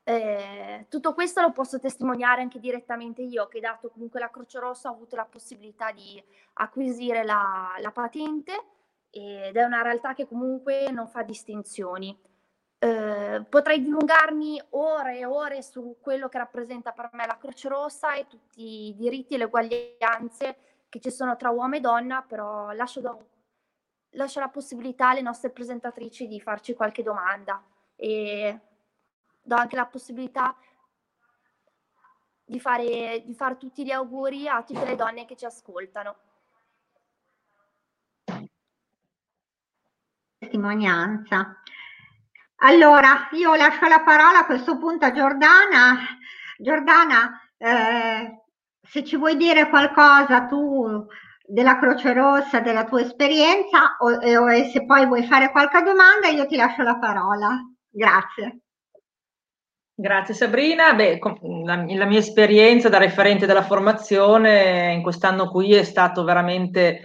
[0.05, 4.89] Eh, tutto questo lo posso testimoniare anche direttamente io, che dato comunque la Croce Rossa
[4.89, 6.21] ho avuto la possibilità di
[6.53, 8.53] acquisire la, la patente
[9.09, 12.17] ed è una realtà che comunque non fa distinzioni.
[12.79, 18.13] Eh, potrei dilungarmi ore e ore su quello che rappresenta per me la Croce Rossa
[18.15, 20.57] e tutti i diritti e le uguaglianze
[20.89, 23.27] che ci sono tra uomo e donna, però lascio, do,
[24.11, 27.63] lascio la possibilità alle nostre presentatrici di farci qualche domanda.
[27.95, 28.59] E
[29.43, 30.56] do anche la possibilità
[32.45, 36.15] di fare, di fare tutti gli auguri a tutte le donne che ci ascoltano.
[40.38, 41.62] Testimonianza.
[42.58, 45.99] Allora, io lascio la parola a questo punto a Giordana.
[46.58, 48.43] Giordana, eh,
[48.82, 51.06] se ci vuoi dire qualcosa tu
[51.45, 56.45] della Croce Rossa, della tua esperienza, o, o se poi vuoi fare qualche domanda, io
[56.45, 57.62] ti lascio la parola.
[57.89, 58.62] Grazie.
[59.95, 60.95] Grazie Sabrina.
[60.95, 61.19] Beh,
[61.65, 67.01] la, la, mia esperienza da referente della formazione in quest'anno qui è stato veramente,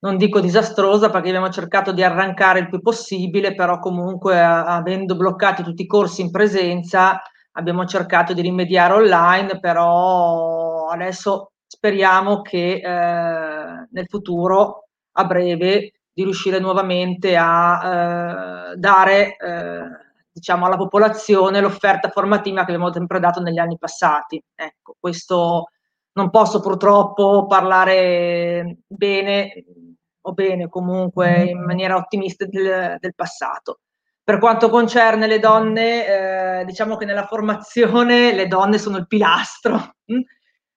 [0.00, 5.62] non dico disastrosa perché abbiamo cercato di arrancare il più possibile, però comunque avendo bloccati
[5.62, 7.22] tutti i corsi in presenza
[7.52, 16.22] abbiamo cercato di rimediare online, però adesso speriamo che eh, nel futuro, a breve, di
[16.22, 20.04] riuscire nuovamente a eh, dare eh,
[20.36, 24.42] diciamo, alla popolazione l'offerta formativa che abbiamo sempre dato negli anni passati.
[24.54, 25.70] Ecco, questo
[26.12, 29.64] non posso purtroppo parlare bene
[30.20, 33.80] o bene comunque in maniera ottimista del, del passato.
[34.22, 39.94] Per quanto concerne le donne, eh, diciamo che nella formazione le donne sono il pilastro.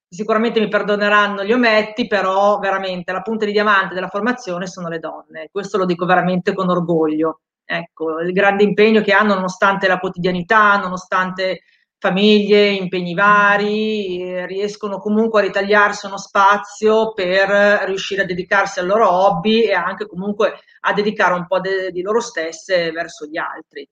[0.08, 5.00] Sicuramente mi perdoneranno gli ometti, però veramente la punta di diamante della formazione sono le
[5.00, 5.50] donne.
[5.52, 7.42] Questo lo dico veramente con orgoglio.
[7.72, 11.62] Ecco, il grande impegno che hanno nonostante la quotidianità, nonostante
[12.00, 19.08] famiglie, impegni vari, riescono comunque a ritagliarsi uno spazio per riuscire a dedicarsi al loro
[19.12, 23.88] hobby e anche comunque a dedicare un po' de- di loro stesse verso gli altri.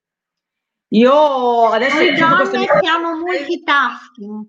[0.94, 1.98] Io adesso...
[1.98, 4.48] Noi donne siamo multitasking.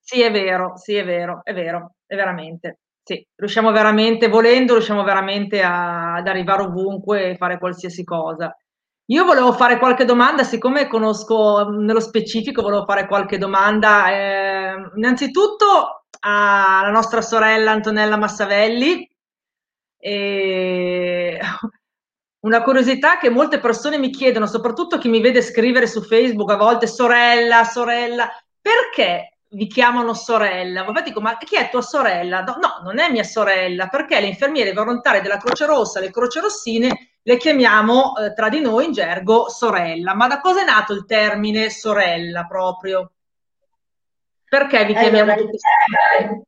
[0.00, 2.78] Sì, è vero, sì, è vero, è vero, è veramente.
[3.02, 8.56] Sì, riusciamo veramente, volendo, riusciamo veramente a, ad arrivare ovunque e fare qualsiasi cosa.
[9.12, 14.10] Io volevo fare qualche domanda, siccome conosco nello specifico, volevo fare qualche domanda.
[14.10, 19.06] Eh, innanzitutto alla nostra sorella Antonella Massavelli.
[19.98, 21.38] E
[22.40, 26.56] una curiosità che molte persone mi chiedono, soprattutto chi mi vede scrivere su Facebook a
[26.56, 28.30] volte sorella, sorella,
[28.62, 30.84] perché vi chiamano sorella?
[30.84, 32.40] Vabbè, dico, ma chi è tua sorella?
[32.44, 36.40] No, no, non è mia sorella, perché le infermiere volontarie della Croce Rossa, le Croce
[36.40, 40.14] Rossine, le chiamiamo eh, tra di noi in gergo sorella.
[40.14, 43.12] Ma da cosa è nato il termine sorella proprio?
[44.48, 46.42] Perché vi chiamiamo allora, tutti sorelle?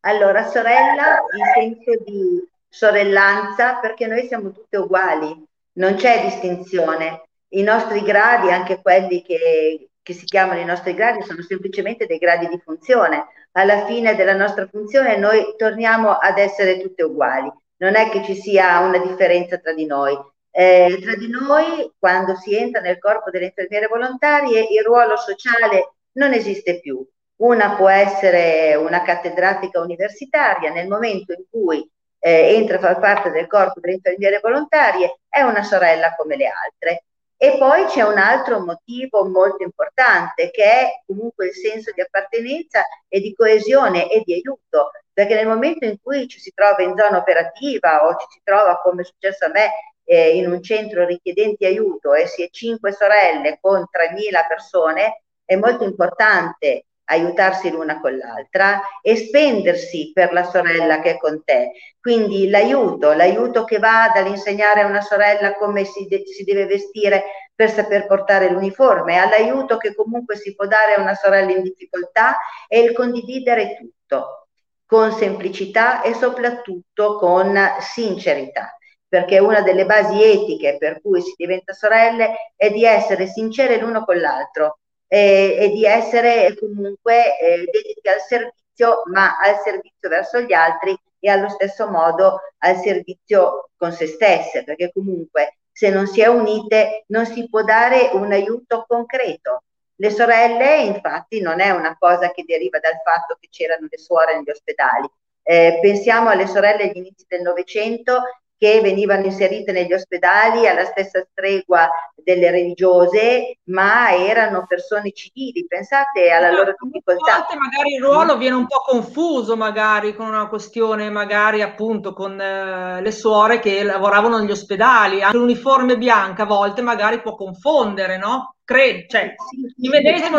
[0.00, 7.22] Allora, sorella in senso di sorellanza, perché noi siamo tutte uguali, non c'è distinzione.
[7.48, 12.18] I nostri gradi, anche quelli che, che si chiamano i nostri gradi, sono semplicemente dei
[12.18, 13.26] gradi di funzione.
[13.52, 18.34] Alla fine della nostra funzione noi torniamo ad essere tutte uguali non è che ci
[18.34, 20.16] sia una differenza tra di noi.
[20.50, 25.96] Eh, tra di noi, quando si entra nel corpo delle infermiere volontarie, il ruolo sociale
[26.12, 27.06] non esiste più.
[27.36, 31.86] Una può essere una cattedratica universitaria, nel momento in cui
[32.18, 36.46] eh, entra a far parte del corpo delle infermiere volontarie, è una sorella come le
[36.46, 37.04] altre.
[37.38, 42.82] E poi c'è un altro motivo molto importante che è comunque il senso di appartenenza
[43.08, 44.90] e di coesione e di aiuto.
[45.12, 48.80] Perché nel momento in cui ci si trova in zona operativa o ci si trova,
[48.80, 49.70] come è successo a me,
[50.04, 55.56] eh, in un centro richiedenti aiuto e si è cinque sorelle con 3.000 persone, è
[55.56, 61.72] molto importante aiutarsi l'una con l'altra e spendersi per la sorella che è con te.
[62.00, 67.24] Quindi l'aiuto, l'aiuto che va dall'insegnare a una sorella come si, de- si deve vestire
[67.54, 72.36] per saper portare l'uniforme, all'aiuto che comunque si può dare a una sorella in difficoltà
[72.68, 74.48] e il condividere tutto
[74.84, 78.76] con semplicità e soprattutto con sincerità,
[79.08, 84.04] perché una delle basi etiche per cui si diventa sorelle è di essere sincere l'uno
[84.04, 90.40] con l'altro e, e di essere comunque eh, dediti al servizio, ma al servizio verso
[90.40, 96.06] gli altri e allo stesso modo al servizio con se stesse, perché comunque se non
[96.06, 99.62] si è unite non si può dare un aiuto concreto,
[99.98, 104.36] le sorelle, infatti, non è una cosa che deriva dal fatto che c'erano le suore
[104.36, 105.08] negli ospedali.
[105.42, 108.22] Eh, pensiamo alle sorelle agli inizi del Novecento
[108.58, 115.66] che venivano inserite negli ospedali alla stessa stregua delle religiose, ma erano persone civili.
[115.66, 117.34] Pensate alla loro difficoltà.
[117.34, 122.12] A volte magari il ruolo viene un po' confuso, magari con una questione, magari appunto
[122.12, 125.22] con eh, le suore che lavoravano negli ospedali.
[125.22, 128.56] Anche l'uniforme bianca a volte magari può confondere, no?
[128.64, 130.38] Credo, cioè, sì, sì, il medesimo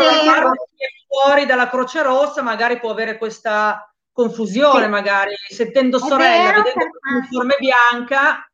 [1.08, 4.90] fuori dalla Croce Rossa magari può avere questa confusione sì.
[4.90, 8.50] magari, sentendo sorella, vero, vedendo l'uniforme bianca.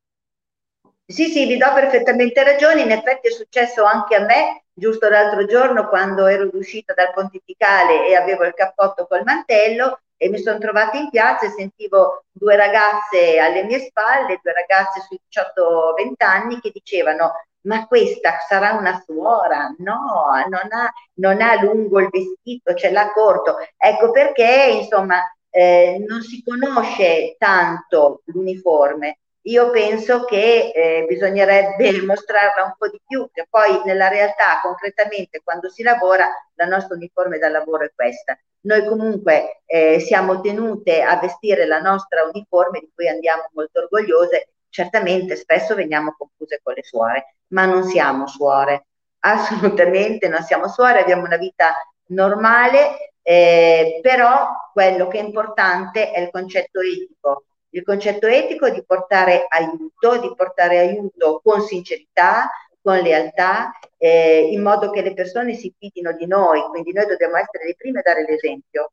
[1.06, 5.46] Sì, sì, vi do perfettamente ragione, in effetti è successo anche a me, giusto l'altro
[5.46, 10.58] giorno quando ero uscita dal pontificale e avevo il cappotto col mantello e mi sono
[10.58, 16.60] trovata in piazza e sentivo due ragazze alle mie spalle, due ragazze sui 18-20 anni
[16.60, 17.32] che dicevano
[17.64, 19.74] ma questa sarà una suora?
[19.78, 23.56] No, non ha, non ha lungo il vestito, ce l'ha corto.
[23.78, 25.22] Ecco perché, insomma,
[25.56, 29.20] eh, non si conosce tanto l'uniforme.
[29.48, 35.42] Io penso che eh, bisognerebbe mostrarla un po' di più, che poi nella realtà, concretamente,
[35.44, 38.36] quando si lavora, la nostra uniforme da lavoro è questa.
[38.62, 44.54] Noi comunque eh, siamo tenute a vestire la nostra uniforme, di cui andiamo molto orgogliose.
[44.70, 48.88] Certamente spesso veniamo confuse con le suore, ma non siamo suore.
[49.26, 51.76] assolutamente, non siamo suore, abbiamo una vita
[52.08, 57.46] normale, eh, però quello che è importante è il concetto etico.
[57.70, 64.62] Il concetto etico di portare aiuto, di portare aiuto con sincerità, con lealtà, eh, in
[64.62, 68.04] modo che le persone si fidino di noi, quindi noi dobbiamo essere le prime a
[68.04, 68.92] dare l'esempio.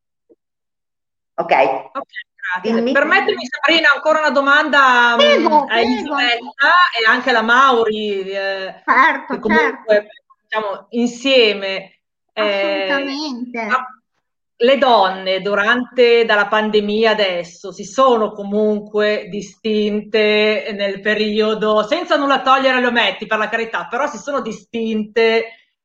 [1.34, 1.52] Ok?
[1.52, 8.82] okay Permettimi Sabrina ancora una domanda mm, prego, a Elisabetta e anche alla Mauri, eh,
[8.84, 10.10] certo, comunque certo.
[10.42, 12.00] diciamo, insieme.
[12.32, 13.60] Eh, Assolutamente.
[13.60, 13.68] Eh,
[14.62, 22.76] le donne durante dalla pandemia adesso si sono comunque distinte nel periodo, senza nulla togliere
[22.76, 25.44] agli ometti per la carità, però si sono distinte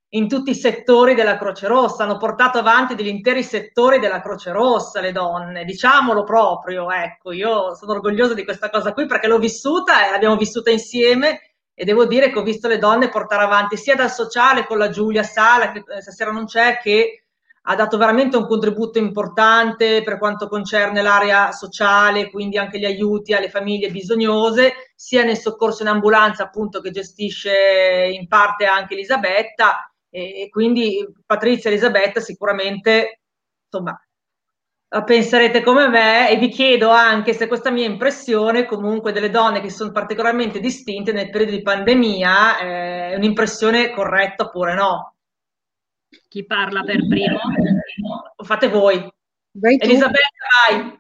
[0.10, 4.52] in tutti i settori della Croce Rossa, hanno portato avanti degli interi settori della Croce
[4.52, 9.40] Rossa le donne, diciamolo proprio, ecco, io sono orgogliosa di questa cosa qui perché l'ho
[9.40, 13.78] vissuta e l'abbiamo vissuta insieme e devo dire che ho visto le donne portare avanti
[13.78, 17.25] sia dal sociale con la Giulia Sala, che stasera non c'è, che
[17.68, 23.34] ha dato veramente un contributo importante per quanto concerne l'area sociale, quindi anche gli aiuti
[23.34, 29.92] alle famiglie bisognose, sia nel soccorso in ambulanza appunto che gestisce in parte anche Elisabetta
[30.10, 33.22] e, quindi Patrizia e Elisabetta sicuramente
[33.66, 34.00] insomma
[35.04, 39.70] penserete come me e vi chiedo anche se questa mia impressione comunque delle donne che
[39.70, 45.15] sono particolarmente distinte nel periodo di pandemia è un'impressione corretta oppure no.
[46.36, 47.40] Chi parla per primo?
[48.44, 48.96] Fate voi.
[49.58, 50.20] Vai Elisabetta,
[50.68, 51.00] vai.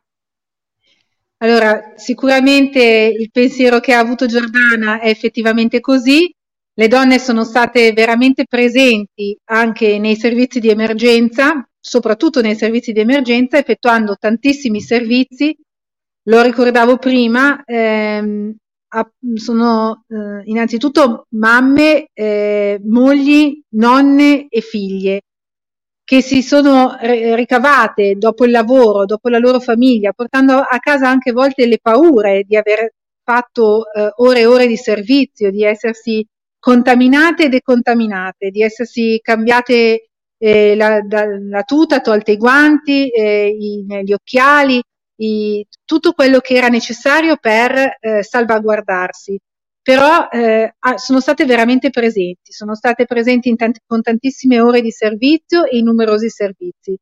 [1.39, 6.33] Allora, sicuramente il pensiero che ha avuto Giordana è effettivamente così.
[6.73, 13.01] Le donne sono state veramente presenti anche nei servizi di emergenza, soprattutto nei servizi di
[13.01, 15.53] emergenza, effettuando tantissimi servizi.
[16.29, 18.55] Lo ricordavo prima, ehm,
[19.33, 25.23] sono eh, innanzitutto mamme, eh, mogli, nonne e figlie
[26.05, 31.31] che si sono ricavate dopo il lavoro, dopo la loro famiglia, portando a casa anche
[31.31, 32.93] a volte le paure di aver
[33.23, 36.25] fatto eh, ore e ore di servizio, di essersi
[36.59, 43.47] contaminate e decontaminate, di essersi cambiate eh, la, da, la, tuta, tolte i guanti, eh,
[43.47, 44.81] i, gli occhiali,
[45.17, 49.39] i, tutto quello che era necessario per eh, salvaguardarsi.
[49.85, 55.63] Però eh, sono state veramente presenti, sono state presenti tanti, con tantissime ore di servizio
[55.65, 56.97] e in numerosi servizi.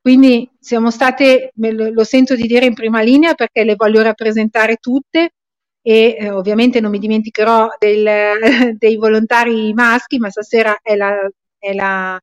[0.00, 4.74] Quindi siamo state, lo, lo sento di dire in prima linea perché le voglio rappresentare
[4.76, 5.34] tutte
[5.80, 8.08] e eh, ovviamente non mi dimenticherò del,
[8.76, 12.20] dei volontari maschi, ma stasera è la, è la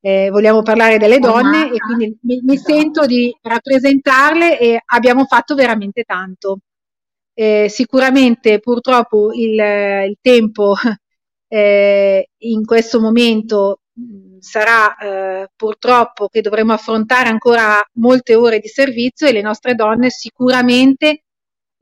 [0.00, 5.56] eh, vogliamo parlare delle donne e quindi mi, mi, sento di rappresentarle e abbiamo fatto
[5.56, 6.58] veramente tanto.
[7.36, 10.74] Eh, sicuramente purtroppo il, il tempo
[11.48, 18.68] eh, in questo momento mh, sarà eh, purtroppo che dovremo affrontare ancora molte ore di
[18.68, 21.24] servizio e le nostre donne sicuramente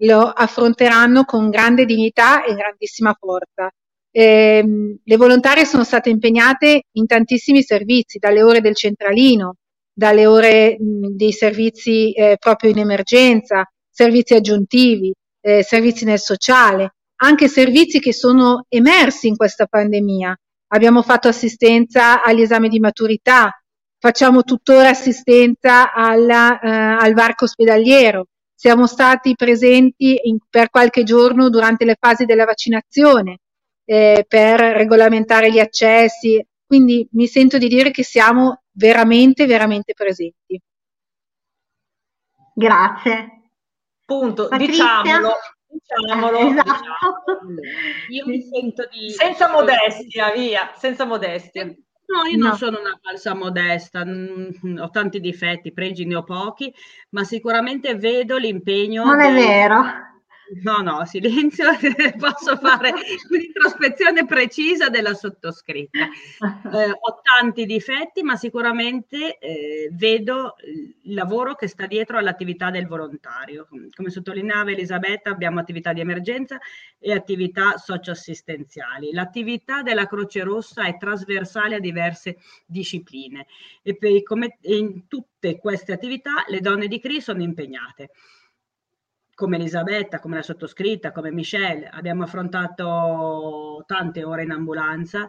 [0.02, 3.70] lo affronteranno con grande dignità e grandissima forza.
[4.10, 4.64] Eh,
[5.02, 9.56] le volontarie sono state impegnate in tantissimi servizi, dalle ore del centralino,
[9.92, 15.12] dalle ore mh, dei servizi eh, proprio in emergenza, servizi aggiuntivi,
[15.42, 20.34] eh, servizi nel sociale, anche servizi che sono emersi in questa pandemia.
[20.68, 23.50] Abbiamo fatto assistenza agli esami di maturità,
[23.98, 26.68] facciamo tuttora assistenza alla, eh,
[27.04, 33.38] al varco ospedaliero, siamo stati presenti in, per qualche giorno durante le fasi della vaccinazione,
[33.84, 40.60] eh, per regolamentare gli accessi, quindi mi sento di dire che siamo veramente, veramente presenti.
[42.54, 43.41] Grazie.
[44.04, 45.32] Punto, diciamolo,
[45.68, 46.70] diciamolo, eh, esatto.
[46.70, 47.60] diciamolo.
[48.08, 49.10] Io mi sento di...
[49.10, 51.64] Senza modestia, via, senza modestia.
[51.64, 52.48] No, io no.
[52.48, 56.72] non sono una falsa modesta, mm, ho tanti difetti, pregi ne ho pochi,
[57.10, 59.04] ma sicuramente vedo l'impegno.
[59.04, 60.10] Non è vero.
[60.60, 61.66] No, no, silenzio,
[62.18, 62.92] posso fare
[63.30, 66.08] un'introspezione precisa della sottoscritta.
[66.72, 70.54] Eh, ho tanti difetti, ma sicuramente eh, vedo
[71.04, 73.66] il lavoro che sta dietro all'attività del volontario.
[73.94, 76.58] Come sottolineava Elisabetta, abbiamo attività di emergenza
[76.98, 79.12] e attività socioassistenziali.
[79.12, 83.46] L'attività della Croce Rossa è trasversale a diverse discipline
[83.82, 88.10] e per, come, in tutte queste attività le donne di CRI sono impegnate
[89.42, 95.28] come Elisabetta, come la sottoscritta, come Michelle, abbiamo affrontato tante ore in ambulanza,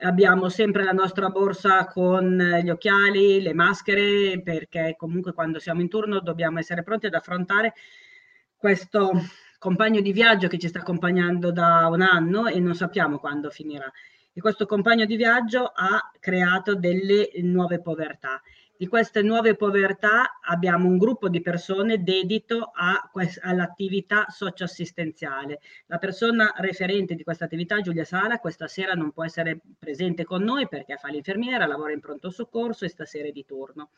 [0.00, 5.88] abbiamo sempre la nostra borsa con gli occhiali, le maschere, perché comunque quando siamo in
[5.88, 7.74] turno dobbiamo essere pronti ad affrontare
[8.56, 9.12] questo
[9.60, 13.88] compagno di viaggio che ci sta accompagnando da un anno e non sappiamo quando finirà.
[14.32, 18.42] e questo compagno di viaggio ha creato delle nuove povertà
[18.76, 23.10] di queste nuove povertà abbiamo un gruppo di persone dedito a,
[23.42, 25.60] all'attività socioassistenziale.
[25.86, 30.42] La persona referente di questa attività, Giulia Sala, questa sera non può essere presente con
[30.42, 33.90] noi perché fa l'infermiera, lavora in pronto soccorso e stasera è di turno.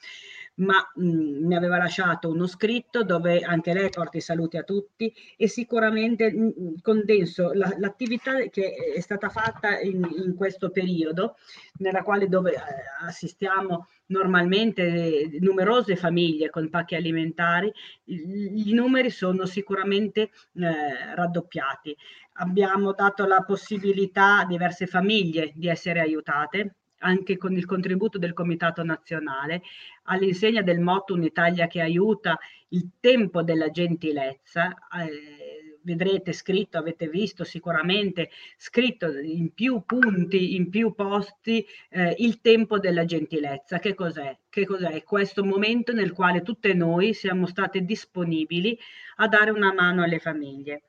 [0.57, 5.13] Ma mh, mi aveva lasciato uno scritto dove anche lei porta i saluti a tutti
[5.37, 11.37] e sicuramente mh, condenso la, l'attività che è stata fatta in, in questo periodo,
[11.79, 12.61] nella quale dove eh,
[13.07, 17.73] assistiamo normalmente numerose famiglie con pacchi alimentari,
[18.05, 21.97] i, numeri sono sicuramente eh, raddoppiati.
[22.35, 28.33] Abbiamo dato la possibilità a diverse famiglie di essere aiutate anche con il contributo del
[28.33, 29.63] Comitato Nazionale,
[30.05, 32.39] all'insegna del motto Un'Italia che aiuta,
[32.69, 34.75] il tempo della gentilezza.
[35.01, 42.41] Eh, vedrete scritto, avete visto sicuramente scritto in più punti, in più posti, eh, il
[42.41, 43.79] tempo della gentilezza.
[43.79, 44.37] Che cos'è?
[44.49, 45.03] Che cos'è?
[45.05, 48.79] Questo momento nel quale tutte noi siamo state disponibili
[49.17, 50.83] a dare una mano alle famiglie.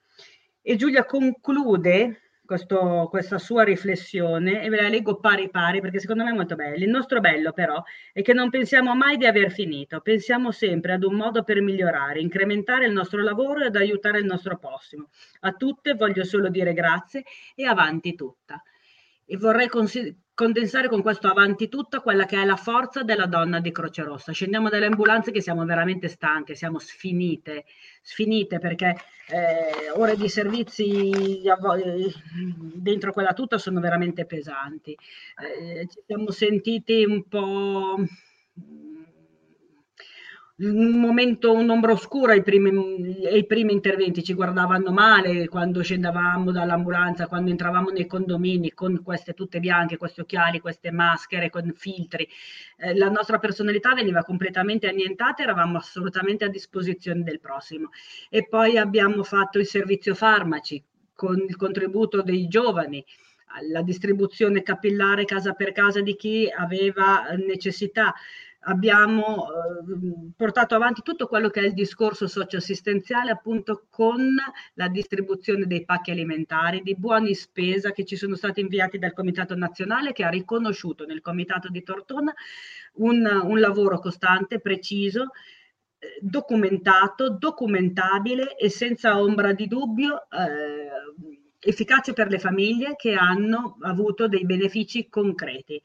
[0.61, 6.23] E Giulia conclude questo, questa sua riflessione e ve la leggo pari pari perché secondo
[6.23, 6.75] me è molto bella.
[6.75, 7.81] Il nostro bello però
[8.13, 12.19] è che non pensiamo mai di aver finito, pensiamo sempre ad un modo per migliorare,
[12.19, 15.09] incrementare il nostro lavoro ed aiutare il nostro prossimo.
[15.41, 17.23] A tutte voglio solo dire grazie
[17.55, 18.61] e avanti tutta.
[19.25, 23.59] E vorrei considerare condensare con questo avanti tutta quella che è la forza della donna
[23.61, 24.33] di Croce Rossa.
[24.33, 27.63] Scendiamo dalle ambulanze che siamo veramente stanche, siamo sfinite,
[28.01, 28.97] sfinite perché
[29.29, 31.41] eh, ore di servizi
[32.73, 34.91] dentro quella tutta sono veramente pesanti.
[34.91, 37.95] Eh, ci siamo sentiti un po'
[40.57, 47.27] un momento, un'ombra oscura i primi, i primi interventi, ci guardavano male quando scendavamo dall'ambulanza,
[47.27, 52.25] quando entravamo nei condomini con queste tutte bianche, questi occhiali, queste maschere, con filtri.
[52.77, 57.89] Eh, la nostra personalità veniva completamente annientata, eravamo assolutamente a disposizione del prossimo.
[58.29, 60.81] E poi abbiamo fatto il servizio farmaci
[61.13, 63.03] con il contributo dei giovani
[63.69, 68.13] la distribuzione capillare casa per casa di chi aveva necessità
[68.65, 74.35] abbiamo eh, portato avanti tutto quello che è il discorso socioassistenziale appunto con
[74.73, 79.55] la distribuzione dei pacchi alimentari, di buoni spesa che ci sono stati inviati dal Comitato
[79.55, 82.33] Nazionale che ha riconosciuto nel Comitato di Tortona
[82.93, 85.31] un, un lavoro costante, preciso,
[85.99, 93.77] eh, documentato, documentabile e senza ombra di dubbio eh, efficace per le famiglie che hanno
[93.81, 95.81] avuto dei benefici concreti.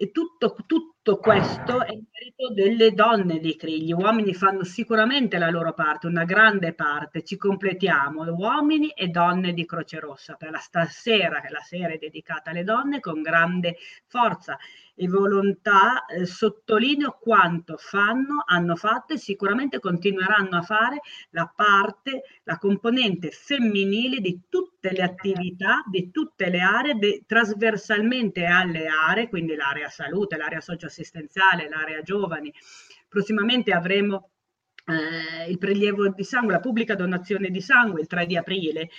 [0.00, 3.82] E tutto, tutto questo è il merito delle donne di CRI.
[3.82, 9.54] Gli uomini fanno sicuramente la loro parte, una grande parte, ci completiamo, uomini e donne
[9.54, 10.34] di Croce Rossa.
[10.34, 14.58] Per la stasera, che la sera è dedicata alle donne, con grande forza
[15.00, 21.00] e volontà eh, sottolineo quanto fanno, hanno fatto e sicuramente continueranno a fare
[21.30, 28.44] la parte, la componente femminile di tutte le attività, di tutte le aree, de, trasversalmente
[28.44, 30.60] alle aree, quindi l'area salute, l'area
[30.98, 32.52] socioassistenziale, l'area giovani.
[33.08, 34.30] Prossimamente avremo
[34.84, 38.90] eh, il prelievo di sangue, la pubblica donazione di sangue il 3 di aprile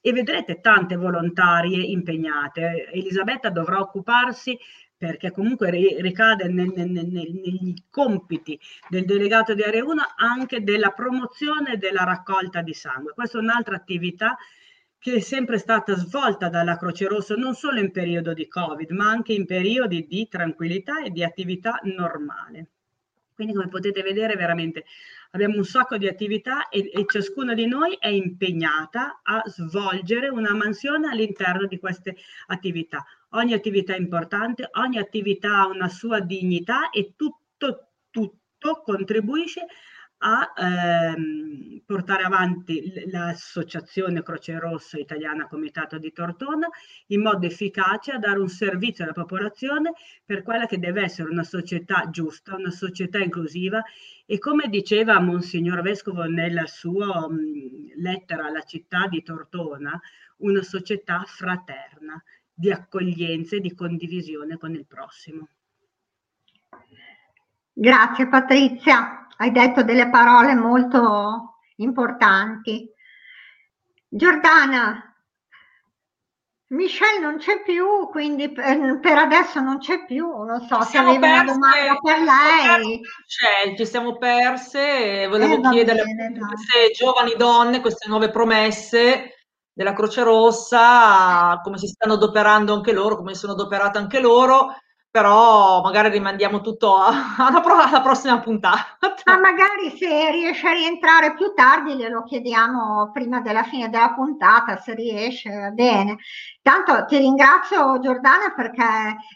[0.00, 2.90] e vedrete tante volontarie impegnate.
[2.92, 4.58] Elisabetta dovrà occuparsi
[4.96, 10.90] perché comunque ricade nel, nel, nel, negli compiti del delegato di Area 1 anche della
[10.90, 13.12] promozione della raccolta di sangue.
[13.12, 14.36] Questa è un'altra attività
[15.04, 19.10] che è sempre stata svolta dalla Croce Rossa non solo in periodo di Covid, ma
[19.10, 22.68] anche in periodi di tranquillità e di attività normale.
[23.34, 24.86] Quindi come potete vedere veramente
[25.32, 30.54] abbiamo un sacco di attività e, e, ciascuna di noi è impegnata a svolgere una
[30.54, 33.04] mansione all'interno di queste attività.
[33.32, 39.66] Ogni attività è importante, ogni attività ha una sua dignità e tutto, tutto contribuisce
[40.18, 46.68] a ehm, portare avanti l'associazione Croce Rossa Italiana Comitato di Tortona
[47.08, 49.92] in modo efficace a dare un servizio alla popolazione
[50.24, 53.82] per quella che deve essere una società giusta, una società inclusiva
[54.24, 60.00] e come diceva Monsignor Vescovo nella sua mh, lettera alla città di Tortona,
[60.38, 62.22] una società fraterna
[62.54, 65.48] di accoglienza e di condivisione con il prossimo.
[67.76, 72.90] Grazie Patrizia, hai detto delle parole molto importanti.
[74.08, 75.14] Giordana,
[76.68, 80.98] Michelle non c'è più, quindi per, per, adesso non c'è più, non so ci se
[80.98, 83.00] avevi perse, una domanda per lei.
[83.00, 89.34] Michelle, ci siamo perse, volevo eh, chiedere bene, a queste giovani donne, queste nuove promesse,
[89.74, 94.76] della Croce Rossa, come si stanno adoperando anche loro, come sono adoperate anche loro,
[95.14, 98.98] però magari rimandiamo tutto alla, alla prossima puntata.
[99.26, 104.76] Ma magari se riesce a rientrare più tardi glielo chiediamo prima della fine della puntata,
[104.78, 106.16] se riesce, va bene.
[106.60, 108.82] Tanto ti ringrazio Giordana perché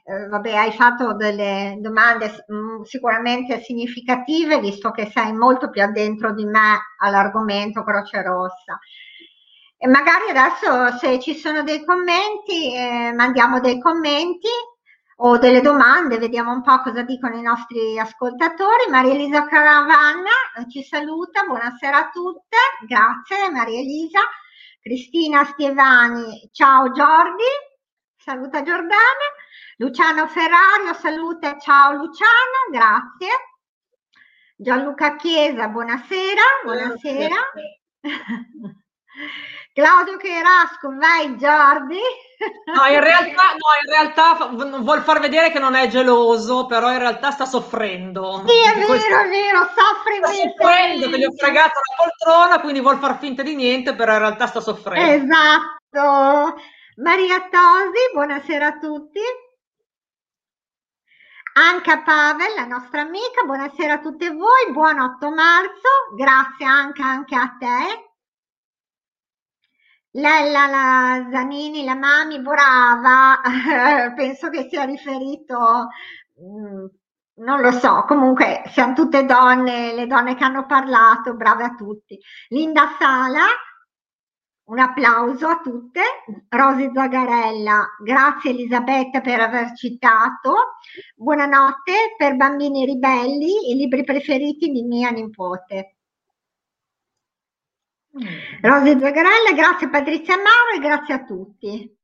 [0.02, 5.80] eh, vabbè, hai fatto delle domande mh, mm, sicuramente significative, visto che sei molto più
[5.80, 8.80] addentro di me all'argomento Croce Rossa.
[9.76, 14.48] E magari adesso se ci sono dei commenti, eh, mandiamo dei commenti
[15.20, 18.88] o delle domande, vediamo un po' cosa dicono i nostri ascoltatori.
[18.88, 22.56] Maria Elisa Caravanna eh, ci saluta, buonasera a tutte,
[22.86, 24.20] grazie Maria Elisa.
[24.80, 27.42] Cristina Stievani, ciao Giordi,
[28.16, 29.26] saluta Giordana.
[29.78, 33.28] Luciano Ferrario, saluta, ciao Luciano, grazie.
[34.54, 37.36] Gianluca Chiesa, buonasera, buonasera.
[39.78, 42.00] Claudio Cherasco, vai Giordi.
[42.74, 44.34] No, in realtà, no, in realtà
[44.80, 48.42] vuol far vedere che non è geloso, però in realtà sta soffrendo.
[48.44, 52.80] Sì, è vero, è vero, soffre sta soffrendo, che gli ho fregato la poltrona, quindi
[52.80, 55.12] vuol far finta di niente, però in realtà sta soffrendo.
[55.12, 56.60] Esatto.
[56.96, 59.20] Maria Tosi, buonasera a tutti.
[61.54, 67.36] Anca Pavel, la nostra amica, buonasera a tutte voi, buon 8 marzo, grazie Anca anche
[67.36, 68.07] a te
[70.12, 73.40] Lella la Zanini, la Mami, brava,
[74.16, 75.88] penso che sia riferito,
[76.40, 76.86] mm,
[77.40, 82.18] non lo so, comunque siamo tutte donne, le donne che hanno parlato, brave a tutti.
[82.48, 83.44] Linda Sala,
[84.68, 86.00] un applauso a tutte.
[86.48, 90.76] Rosy Zagarella, grazie Elisabetta per aver citato.
[91.16, 95.97] Buonanotte per Bambini Ribelli, i libri preferiti di mia nipote.
[98.62, 101.96] Rosy Zagarella, grazie Patrizia Mauro e grazie a tutti.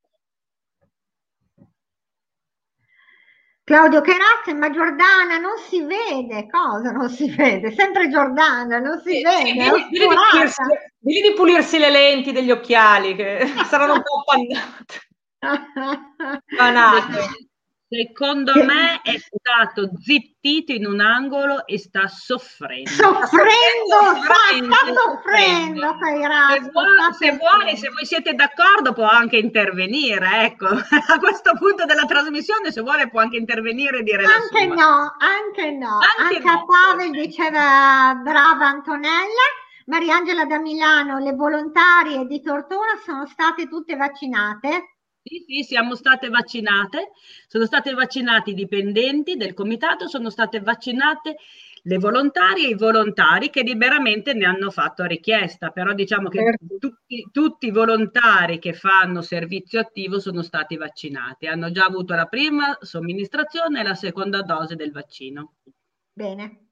[3.64, 7.72] Claudio Cherazzi, ma Giordana non si vede, cosa non si vede?
[7.72, 9.46] Sempre Giordana, non si vede.
[9.46, 10.62] Sì, digli, di pulirsi,
[10.98, 15.00] digli, di pulirsi, le lenti degli occhiali che saranno un po' appannate.
[16.58, 17.48] Banate.
[17.95, 22.90] Secondo me è stato zittito in un angolo e sta soffrendo.
[22.90, 24.34] Soffrendo, sta,
[24.64, 31.18] sta soffrendo, se, vuoi, se, vuoi, se voi siete d'accordo può anche intervenire, ecco, a
[31.20, 35.99] questo punto della trasmissione se vuole può anche intervenire e dire anche no, anche no,
[36.18, 36.51] anche, anche no.
[36.51, 39.62] a Pavel diceva brava Antonella.
[39.86, 44.93] Mariangela da Milano, le volontarie di Tortona sono state tutte vaccinate?
[45.27, 47.12] Sì, sì, siamo state vaccinate,
[47.49, 51.37] sono state vaccinati i dipendenti del comitato, sono state vaccinate
[51.85, 56.77] le volontarie e i volontari che liberamente ne hanno fatto richiesta, però diciamo che certo.
[56.79, 62.27] tutti, tutti, i volontari che fanno servizio attivo sono stati vaccinati, hanno già avuto la
[62.27, 65.55] prima somministrazione e la seconda dose del vaccino.
[66.12, 66.66] Bene,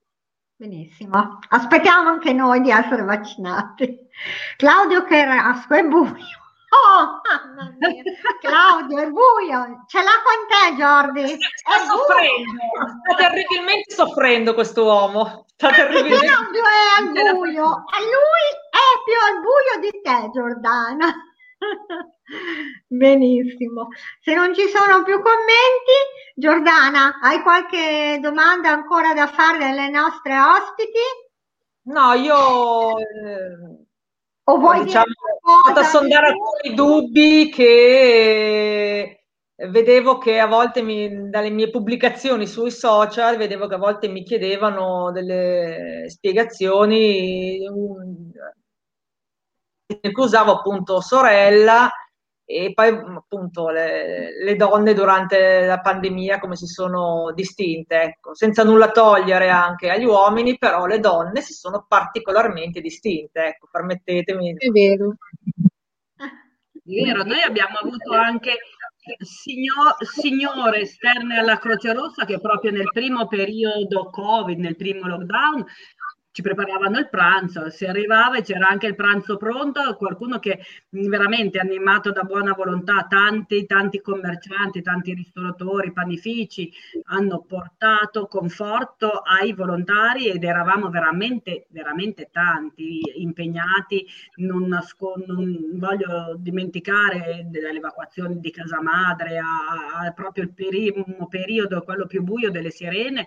[0.57, 1.39] benissimo.
[1.49, 3.99] Aspettiamo anche noi di essere vaccinati.
[4.59, 6.42] Claudio Carrasco è buio.
[6.75, 8.03] Oh, mamma mia.
[8.41, 9.85] Claudio, è buio.
[9.87, 11.37] Ce l'ha con te, Jordi.
[11.55, 12.63] Sta soffrendo.
[13.05, 15.45] Sta terribilmente soffrendo questo uomo.
[15.55, 16.27] Sta terribilmente...
[16.27, 17.65] Claudio è al buio.
[17.65, 21.13] A lui è più al buio di te, Giordana.
[22.89, 23.89] Benissimo.
[24.23, 25.99] Se non ci sono più commenti,
[26.35, 31.01] Giordana, hai qualche domanda ancora da fare alle nostre ospiti?
[31.83, 32.97] No, io...
[32.99, 33.91] Eh
[34.45, 35.07] o vuoi diciamo,
[35.65, 39.25] vado a sondare alcuni dubbi che
[39.69, 44.25] vedevo che a volte mi, dalle mie pubblicazioni sui social vedevo che a volte mi
[44.25, 47.61] chiedevano delle spiegazioni
[50.13, 51.91] cui usavo appunto sorella
[52.45, 58.65] e poi appunto le, le, donne durante la pandemia come si sono distinte, ecco, senza
[58.65, 64.57] nulla togliere anche agli uomini, però le donne si sono particolarmente distinte, ecco, permettetemi.
[64.57, 65.17] È vero.
[66.17, 68.59] È vero, noi abbiamo avuto anche
[69.19, 75.65] signor, signore esterne alla Croce Rossa che proprio nel primo periodo Covid, nel primo lockdown,
[76.33, 81.59] ci preparavano il pranzo, si arrivava e c'era anche il pranzo pronto, qualcuno che veramente
[81.59, 86.73] animato da buona volontà, tanti, tanti commercianti, tanti ristoratori, panifici
[87.05, 94.07] hanno portato conforto ai volontari ed eravamo veramente, veramente tanti impegnati,
[94.37, 101.29] non, nascon- non voglio dimenticare dalle evacuazioni di casa madre a, a proprio il primo
[101.29, 103.27] periodo, quello più buio delle sirene,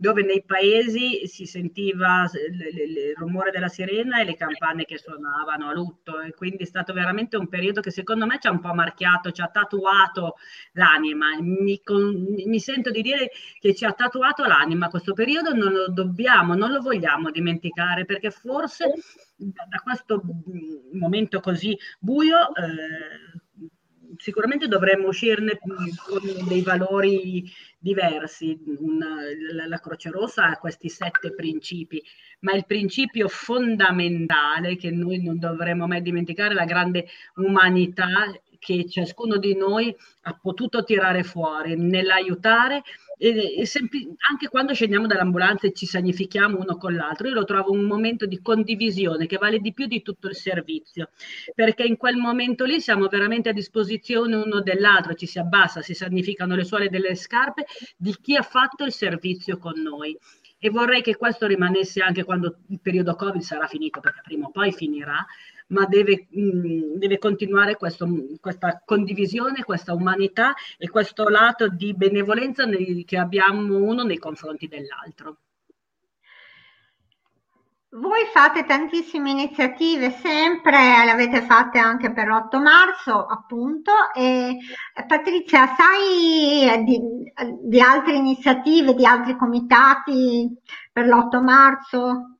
[0.00, 5.74] dove nei paesi si sentiva il rumore della sirena e le campane che suonavano a
[5.74, 8.72] lutto e quindi è stato veramente un periodo che secondo me ci ha un po'
[8.72, 10.36] marchiato, ci ha tatuato
[10.72, 11.38] l'anima.
[11.38, 12.14] Mi, con,
[12.46, 16.72] mi sento di dire che ci ha tatuato l'anima questo periodo, non lo dobbiamo, non
[16.72, 18.94] lo vogliamo dimenticare perché forse
[19.36, 20.22] da questo
[20.92, 23.38] momento così buio eh,
[24.16, 25.76] sicuramente dovremmo uscirne con
[26.46, 28.58] dei valori diversi.
[28.78, 29.16] Una,
[29.52, 32.02] la, la, Croce Rossa ha questi sette principi,
[32.40, 37.06] ma il principio fondamentale che noi non dovremmo mai dimenticare è la grande
[37.36, 38.08] umanità
[38.58, 42.82] che ciascuno di noi ha potuto tirare fuori nell'aiutare
[43.22, 47.44] e, e sempli- anche quando scendiamo dall'ambulanza e ci sanifichiamo uno con l'altro, io lo
[47.44, 51.10] trovo un momento di condivisione che vale di più di tutto il servizio,
[51.54, 55.92] perché in quel momento lì siamo veramente a disposizione uno dell'altro, ci si abbassa, si
[55.92, 60.16] sanificano le suole delle scarpe di chi ha fatto il servizio con noi.
[60.62, 64.50] E vorrei che questo rimanesse anche quando il periodo Covid sarà finito, perché prima o
[64.50, 65.24] poi finirà,
[65.70, 68.06] ma deve, mh, mm, deve continuare questo,
[68.40, 74.68] questa condivisione, questa umanità e questo lato di benevolenza nei, che abbiamo uno nei confronti
[74.68, 75.36] dell'altro.
[77.92, 83.90] Voi fate tantissime iniziative sempre, le avete fatte anche per l'8 marzo, appunto.
[84.14, 84.58] E,
[85.08, 87.00] Patrizia, sai di,
[87.62, 90.56] di altre iniziative, di altri comitati
[90.92, 92.39] per l'8 marzo?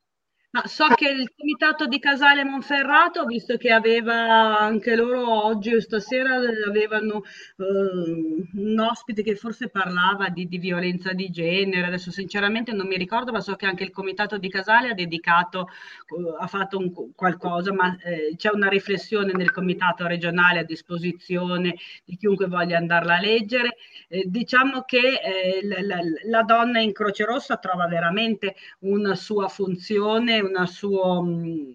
[0.52, 5.80] Ma so che il comitato di Casale Monferrato, visto che aveva anche loro oggi o
[5.80, 6.34] stasera,
[6.66, 7.22] avevano
[7.56, 12.96] eh, un ospite che forse parlava di, di, violenza di genere, adesso sinceramente non mi
[12.96, 17.14] ricordo, ma so che anche il comitato di Casale ha dedicato, eh, ha fatto un,
[17.14, 23.18] qualcosa, ma eh, c'è una riflessione nel comitato regionale a disposizione di chiunque voglia andarla
[23.18, 23.76] a leggere.
[24.08, 29.46] Eh, diciamo che eh, la, la, la donna in Croce Rossa trova veramente una sua
[29.46, 31.70] funzione un suo mm,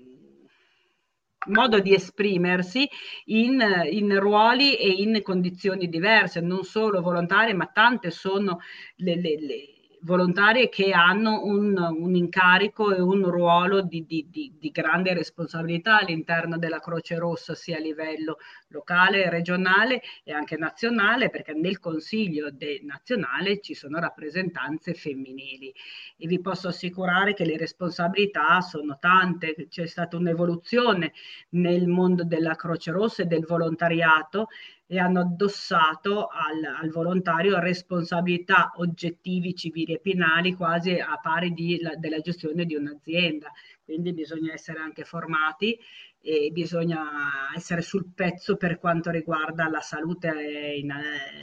[1.48, 2.88] modo di esprimersi
[3.26, 8.60] in, in, ruoli e in condizioni diverse, non solo volontarie, ma tante sono
[8.98, 9.75] le, le, le
[10.06, 16.00] volontarie che hanno un, un, incarico e un ruolo di, di, di, di, grande responsabilità
[16.00, 18.38] all'interno della Croce Rossa, sia a livello
[18.68, 22.50] locale, regionale e anche nazionale, perché nel Consiglio
[22.84, 25.74] nazionale ci sono rappresentanze femminili.
[26.18, 31.14] E vi posso assicurare che le responsabilità sono tante, c'è stata un'evoluzione
[31.50, 34.50] nel mondo della Croce Rossa e del volontariato
[34.88, 41.80] e hanno addossato al, al, volontario responsabilità oggettivi, civili e penali quasi a pari di,
[41.82, 43.52] la, della gestione di un'azienda.
[43.84, 45.78] Quindi bisogna essere anche formati
[46.22, 50.30] e bisogna essere sul pezzo per quanto riguarda la salute,
[50.76, 51.40] in, eh,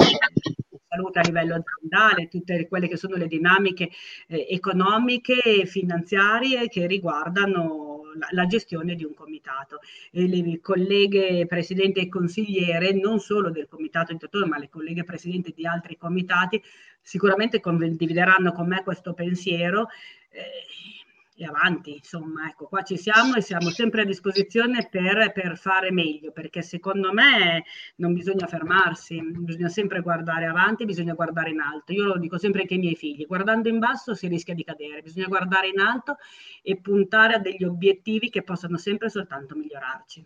[0.89, 3.91] salute a livello aziendale, tutte quelle che sono le dinamiche
[4.29, 9.81] eh, economiche e finanziarie che riguardano la, la, gestione di un comitato.
[10.11, 15.53] E le colleghe presidente e consigliere, non solo del comitato intuitore, ma le colleghe presidente
[15.55, 16.63] di altri comitati,
[17.01, 19.89] sicuramente condivideranno con me questo pensiero.
[20.31, 21.02] Eh,
[21.43, 25.91] e avanti, insomma, ecco, qua ci siamo e siamo sempre a disposizione per, per, fare
[25.91, 27.65] meglio, perché secondo me
[27.97, 31.93] non bisogna fermarsi, bisogna sempre guardare avanti, bisogna guardare in alto.
[31.93, 35.03] Io lo dico sempre anche ai miei figli, guardando in basso si rischia di cadere,
[35.03, 36.17] bisogna guardare in alto
[36.63, 40.25] e puntare a degli obiettivi che possano sempre soltanto migliorarci.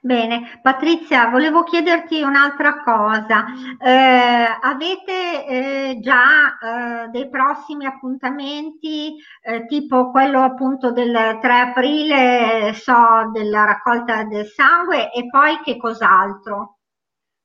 [0.00, 3.44] Bene, Patrizia, volevo chiederti un'altra cosa.
[3.78, 12.72] Eh, avete eh, già eh, dei prossimi appuntamenti, eh, tipo quello appunto del 3 aprile,
[12.74, 16.75] so, della raccolta del sangue e poi che cos'altro?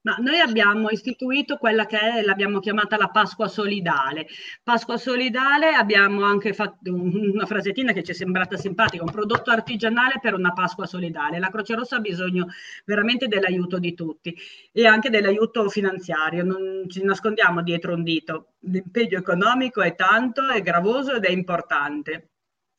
[0.04, 4.28] Ma noi abbiamo istituito quella che è, l'abbiamo chiamata la Pasqua Solidale.
[4.64, 10.16] Pasqua Solidale abbiamo anche fatto una frasettina che ci è sembrata simpatica, un prodotto artigianale
[10.20, 11.38] per una Pasqua Solidale.
[11.38, 12.48] La Croce Rossa ha bisogno
[12.84, 14.36] veramente dell'aiuto di tutti
[14.72, 18.54] e anche dell'aiuto finanziario, non ci nascondiamo dietro un dito.
[18.62, 22.31] L'impegno economico è tanto, è gravoso ed è importante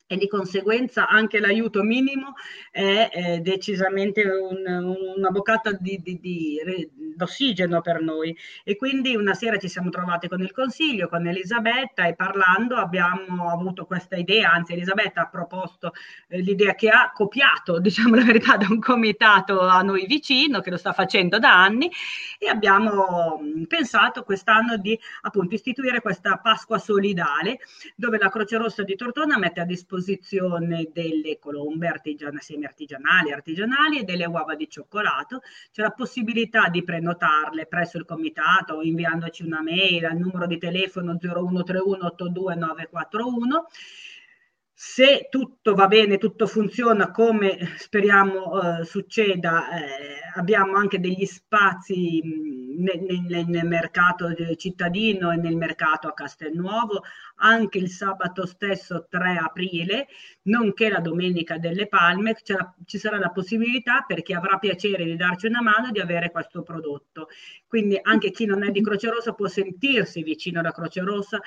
[0.05, 2.33] e di conseguenza anche l'aiuto minimo
[2.71, 4.57] è, è decisamente un,
[5.15, 6.59] una boccata di, di, di,
[7.15, 8.35] d'ossigeno per noi.
[8.63, 13.49] E quindi una sera ci siamo trovati con il consiglio, con Elisabetta e parlando abbiamo
[13.49, 15.93] avuto questa idea, anzi Elisabetta ha proposto
[16.27, 20.69] eh, l'idea che ha copiato, diciamo la verità, da un comitato a noi vicino che
[20.69, 21.89] lo sta facendo da anni
[22.37, 27.59] e abbiamo mm, pensato quest'anno di appunto istituire questa Pasqua solidale
[27.95, 33.31] dove la Croce Rossa di Tortona mette a disposizione disposizione delle colombe artigiane, semi artigianali,
[33.31, 35.41] artigianali e delle uova di cioccolato.
[35.71, 41.17] C'è la possibilità di prenotarle presso il comitato inviandoci una mail al numero di telefono
[41.19, 43.67] 0131 82941
[44.75, 52.19] se tutto va bene, tutto funziona come speriamo eh, succeda, eh, abbiamo anche degli spazi
[52.23, 57.03] nel, nel, nel, mercato cittadino e nel mercato a Castelnuovo,
[57.35, 60.07] anche il sabato stesso 3 aprile,
[60.43, 62.35] nonché la domenica delle Palme,
[62.85, 66.63] ci sarà la possibilità per chi avrà piacere di darci una mano di avere questo
[66.63, 67.27] prodotto.
[67.67, 71.39] Quindi anche chi non è di Croce Rossa può sentirsi vicino alla Croce Rossa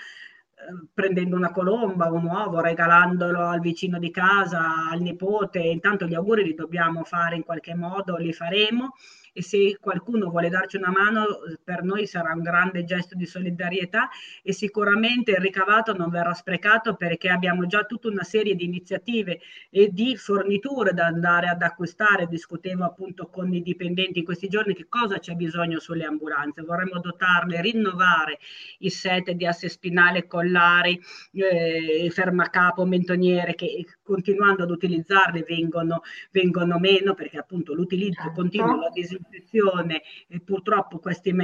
[0.92, 6.44] prendendo una colomba, un uovo, regalandolo al vicino di casa, al nipote, intanto gli auguri
[6.44, 8.94] li dobbiamo fare in qualche modo, li faremo
[9.36, 11.26] e se qualcuno vuole darci una mano
[11.62, 14.08] per noi sarà un grande gesto di solidarietà
[14.42, 19.40] e sicuramente il ricavato non verrà sprecato perché abbiamo già tutta una serie di iniziative
[19.68, 22.28] e di forniture da andare ad acquistare.
[22.28, 26.62] Discutevo appunto con i dipendenti in questi giorni che cosa c'è bisogno sulle ambulanze.
[26.62, 28.38] Vorremmo dotarle, rinnovare
[28.78, 30.98] i set di asse spinale, collari,
[31.32, 38.40] eh, fermacapo, mentoniere che continuando ad utilizzarle vengono, vengono meno perché appunto l'utilizzo certo.
[38.40, 41.34] continuo, la disinfezione e purtroppo questi,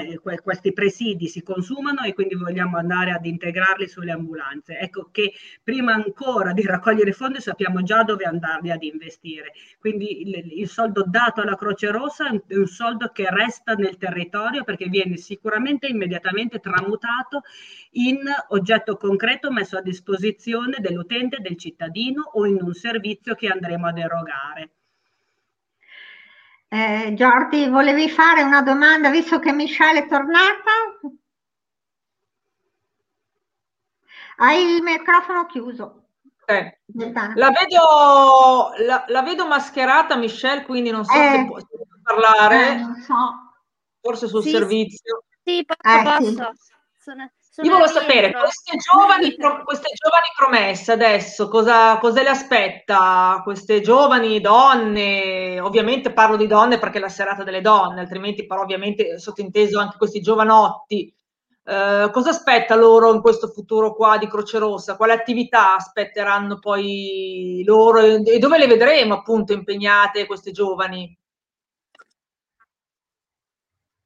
[0.42, 4.78] questi presidi si consumano e quindi vogliamo andare ad integrarli sulle ambulanze.
[4.78, 5.32] Ecco che
[5.62, 9.52] prima ancora di raccogliere fondi sappiamo già dove andarli ad investire.
[9.78, 14.62] Quindi il, il soldo dato alla Croce Rossa è un soldo che resta nel territorio
[14.62, 17.42] perché viene sicuramente immediatamente tramutato
[17.92, 23.86] in oggetto concreto messo a disposizione dell'utente, del cittadino o in un servizio che andremo
[23.86, 24.70] ad erogare.
[26.68, 30.70] Eh, Giordi, volevi fare una domanda visto che Michelle è tornata?
[34.36, 36.06] Hai il microfono chiuso.
[36.46, 36.80] Eh,
[37.34, 41.58] la, vedo, la, la, vedo, mascherata Michelle, quindi non so eh, se può
[42.02, 42.70] parlare.
[42.70, 43.14] Eh, non so.
[44.00, 45.24] Forse sul sì, servizio.
[45.44, 46.52] Sì, posso, eh, posso.
[46.98, 53.42] Sono, sono Io voglio sapere, queste giovani, queste giovani, promesse adesso, cosa, cosa, le aspetta?
[53.44, 58.62] Queste giovani donne, ovviamente parlo di donne perché è la serata delle donne, altrimenti però
[58.62, 61.14] ovviamente sottinteso anche questi giovanotti.
[61.64, 64.96] Eh, cosa aspetta loro in questo futuro qua di Croce Rossa?
[64.96, 71.14] Quale attività aspetteranno poi loro e dove le vedremo appunto impegnate queste giovani?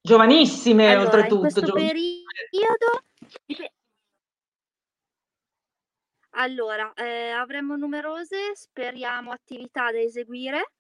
[0.00, 1.34] Giovanissime allora, oltretutto.
[1.34, 3.04] In questo periodo
[6.38, 10.72] allora, eh, avremo numerose, speriamo, attività da eseguire,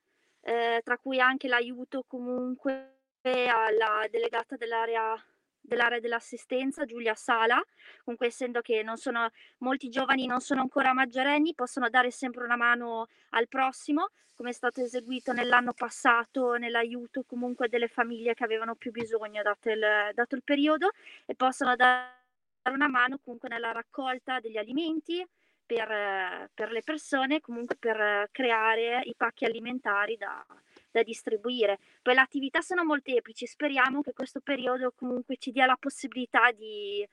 [0.42, 2.92] eh, tra cui anche l'aiuto comunque
[3.22, 5.20] alla delegata dell'area
[5.66, 7.60] dell'area dell'assistenza Giulia Sala,
[8.04, 12.56] comunque essendo che non sono, molti giovani non sono ancora maggiorenni, possono dare sempre una
[12.56, 18.76] mano al prossimo, come è stato eseguito nell'anno passato nell'aiuto comunque delle famiglie che avevano
[18.76, 20.90] più bisogno dato il, dato il periodo
[21.24, 22.15] e possono dare
[22.70, 25.26] una mano comunque nella raccolta degli alimenti
[25.66, 30.44] per, per le persone, comunque per creare i pacchi alimentari da,
[30.90, 31.78] da distribuire.
[32.00, 37.06] Poi le attività sono molteplici, speriamo che questo periodo comunque ci dia la possibilità di,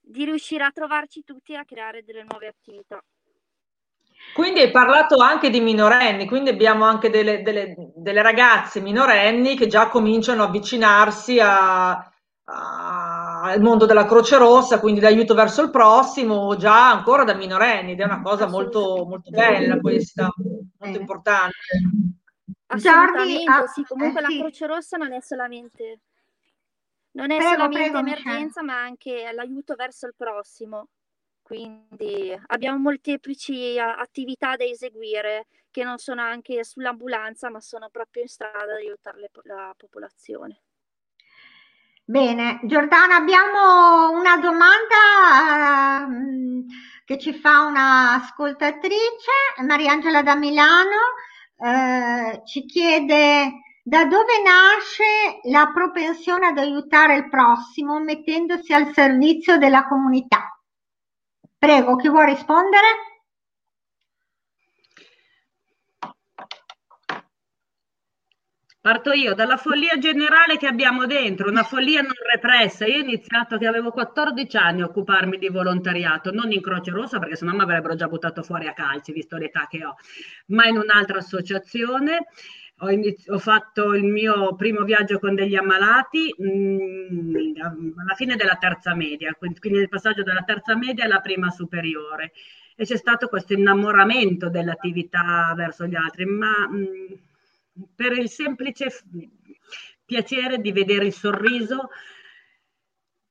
[0.00, 3.02] di riuscire a trovarci tutti e a creare delle nuove attività.
[4.34, 9.66] Quindi hai parlato anche di minorenni, quindi abbiamo anche delle, delle, delle ragazze minorenni che
[9.66, 11.92] già cominciano a avvicinarsi a,
[13.50, 18.00] al mondo della Croce Rossa, quindi l'aiuto verso il prossimo, già ancora da minorenni, ed
[18.00, 20.28] è una cosa molto, molto bella questa,
[20.78, 21.54] molto importante.
[22.66, 24.32] Assolutamente, Giordi, sì, comunque eh, sì.
[24.32, 26.00] la Croce Rossa non è solamente,
[27.12, 30.88] non è prego, solamente prego, emergenza, ma anche l'aiuto verso il prossimo.
[31.42, 38.28] Quindi abbiamo molteplici attività da eseguire che non sono anche sull'ambulanza, ma sono proprio in
[38.28, 40.62] strada ad aiutare la popolazione.
[42.08, 46.64] Bene, Giordana, abbiamo una domanda uh,
[47.04, 49.32] che ci fa un'ascoltatrice,
[49.66, 51.00] Mariangela da Milano,
[51.56, 59.58] uh, ci chiede da dove nasce la propensione ad aiutare il prossimo mettendosi al servizio
[59.58, 60.56] della comunità.
[61.58, 62.86] Prego, chi vuole rispondere?
[68.86, 72.86] Parto io dalla follia generale che abbiamo dentro, una follia non repressa.
[72.86, 77.18] Io ho iniziato che avevo 14 anni a occuparmi di volontariato, non in Croce Rossa
[77.18, 79.96] perché sennò mi avrebbero già buttato fuori a calci, visto l'età che ho,
[80.50, 82.26] ma in un'altra associazione
[82.78, 88.36] ho, iniz- ho, fatto il mio primo viaggio con degli ammalati mh, mm, alla fine
[88.36, 92.30] della terza media, quindi nel passaggio dalla terza media alla prima superiore.
[92.76, 97.14] E c'è stato questo innamoramento dell'attività verso gli altri, ma mh, mm,
[97.94, 98.88] per il semplice
[100.04, 101.90] piacere di vedere il sorriso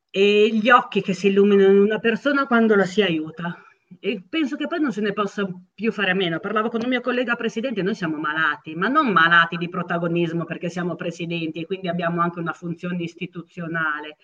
[0.09, 3.65] e gli occhi che si illuminano in una persona quando la si aiuta
[3.99, 6.39] e penso che poi non se ne possa più fare a meno.
[6.39, 10.69] Parlavo con un mio collega presidente, noi siamo malati, ma non malati di protagonismo perché
[10.69, 14.17] siamo presidenti e quindi abbiamo anche una funzione istituzionale,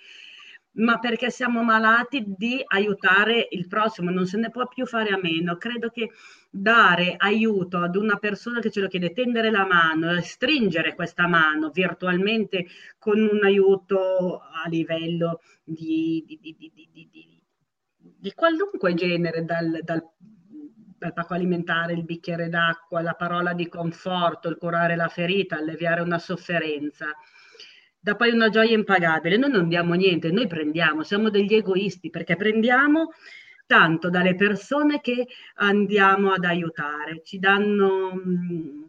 [0.73, 5.19] ma perché siamo malati di aiutare il prossimo, non se ne può più fare a
[5.21, 5.57] meno.
[5.57, 6.11] Credo che
[6.49, 11.69] dare aiuto ad una persona che ce lo chiede, tendere la mano, stringere questa mano
[11.71, 12.65] virtualmente
[12.97, 17.41] con un aiuto a livello di, di, di,
[17.99, 20.03] di qualunque genere, dal, dal,
[20.97, 26.01] dal pacco alimentare, il bicchiere d'acqua, la parola di conforto, il curare la ferita, alleviare
[26.01, 27.07] una sofferenza,
[28.01, 29.37] da poi una gioia impagabile.
[29.37, 33.11] Noi non diamo niente, noi prendiamo, siamo degli egoisti perché prendiamo
[33.65, 38.83] tanto dalle persone che andiamo ad aiutare, ci danno mm,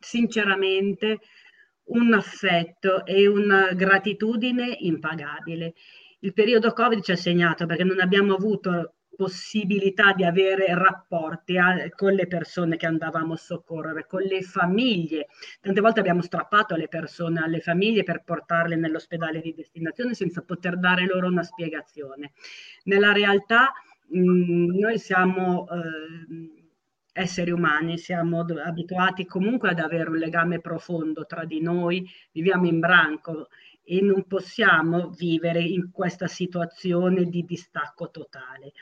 [0.00, 1.20] sinceramente
[1.88, 5.74] un affetto e una gratitudine impagabile
[6.26, 11.88] il periodo Covid ci ha segnato perché non abbiamo avuto possibilità di avere rapporti a,
[11.94, 15.28] con le persone che andavamo a soccorrere, con le famiglie.
[15.60, 20.78] Tante volte abbiamo strappato le persone alle famiglie per portarle nell'ospedale di destinazione senza poter
[20.78, 22.32] dare loro una spiegazione.
[22.84, 23.72] Nella realtà
[24.08, 26.64] mh, mm, noi siamo eh,
[27.12, 32.78] esseri umani, siamo abituati comunque ad avere un legame profondo tra di noi, viviamo in
[32.78, 33.48] branco
[33.82, 38.72] e non possiamo vivere in questa situazione di distacco totale.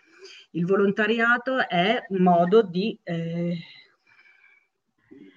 [0.55, 3.59] Il volontariato è un modo, di, eh,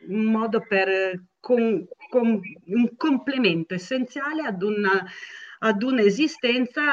[0.08, 5.06] un modo per con, con, un complemento essenziale ad una
[5.60, 6.84] ad un'esistenza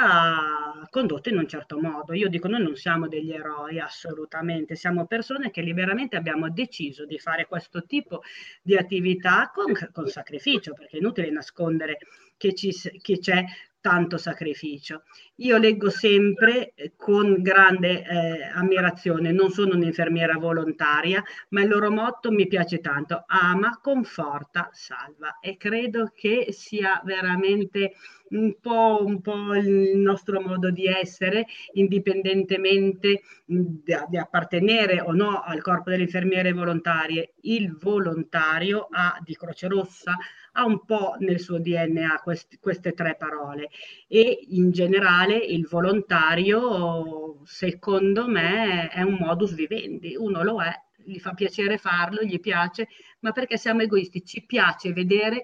[0.88, 2.14] condotta in un certo modo.
[2.14, 7.18] Io dico, noi non siamo degli eroi assolutamente, siamo persone che liberamente abbiamo deciso di
[7.18, 8.22] fare questo tipo
[8.62, 11.98] di attività con, con sacrificio, perché è inutile nascondere
[12.38, 12.72] che, ci,
[13.02, 13.44] che c'è
[13.84, 15.02] tanto sacrificio.
[15.36, 21.90] Io leggo sempre eh, con grande eh, ammirazione, non sono un'infermiera volontaria, ma il loro
[21.90, 27.92] motto mi piace tanto, ama, conforta, salva e credo che sia veramente
[28.30, 35.42] un po', un po il nostro modo di essere, indipendentemente di, di appartenere o no
[35.42, 37.34] al corpo delle infermiere volontarie.
[37.42, 40.16] Il volontario ha di Croce Rossa
[40.56, 43.70] ha un po' nel suo DNA quest, queste tre parole
[44.06, 50.72] e in generale il volontario secondo me è un modus vivendi, uno lo è,
[51.04, 52.88] gli fa piacere farlo, gli piace,
[53.20, 55.42] ma perché siamo egoisti, ci piace vedere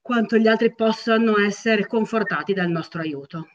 [0.00, 3.48] quanto gli altri possano essere confortati dal nostro aiuto.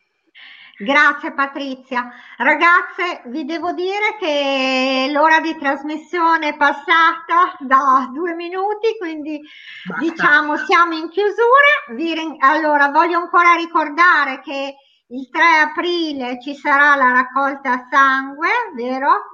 [0.80, 2.08] Grazie Patrizia.
[2.38, 9.42] Ragazze, vi devo dire che l'ora di trasmissione è passata da due minuti, quindi
[9.86, 10.04] Basta.
[10.04, 12.46] diciamo siamo in chiusura.
[12.48, 14.76] allora, voglio ancora ricordare che
[15.08, 19.32] il 3 aprile ci sarà la raccolta sangue, vero?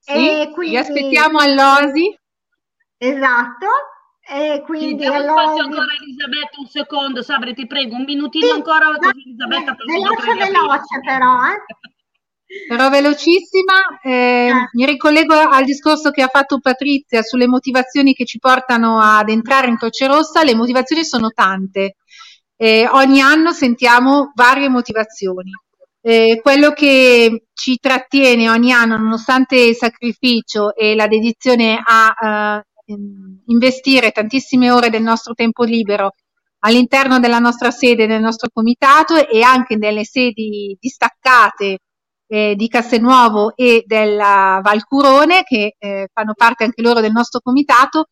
[0.00, 0.74] Sì, e quindi...
[0.74, 2.18] vi aspettiamo all'Osi.
[2.96, 3.66] Esatto,
[4.30, 5.42] e quindi sì, allora...
[5.42, 10.34] spazio ancora Elisabetta un secondo, Sabri ti prego, un minutino sì, ancora così Elisabetta veloce
[10.34, 12.66] veloce però eh.
[12.68, 14.10] però velocissima eh,
[14.48, 14.52] eh.
[14.72, 19.68] mi ricollego al discorso che ha fatto Patrizia sulle motivazioni che ci portano ad entrare
[19.68, 20.44] in Croce Rossa.
[20.44, 21.96] Le motivazioni sono tante.
[22.56, 25.52] Eh, ogni anno sentiamo varie motivazioni.
[26.00, 32.62] Eh, quello che ci trattiene ogni anno nonostante il sacrificio e la dedizione a Ehm,
[33.46, 36.12] investire tantissime ore del nostro tempo libero
[36.60, 41.78] all'interno della nostra sede, del nostro comitato e anche nelle sedi distaccate
[42.26, 48.06] eh, di Castelnuovo e della Valcurone che eh, fanno parte anche loro del nostro comitato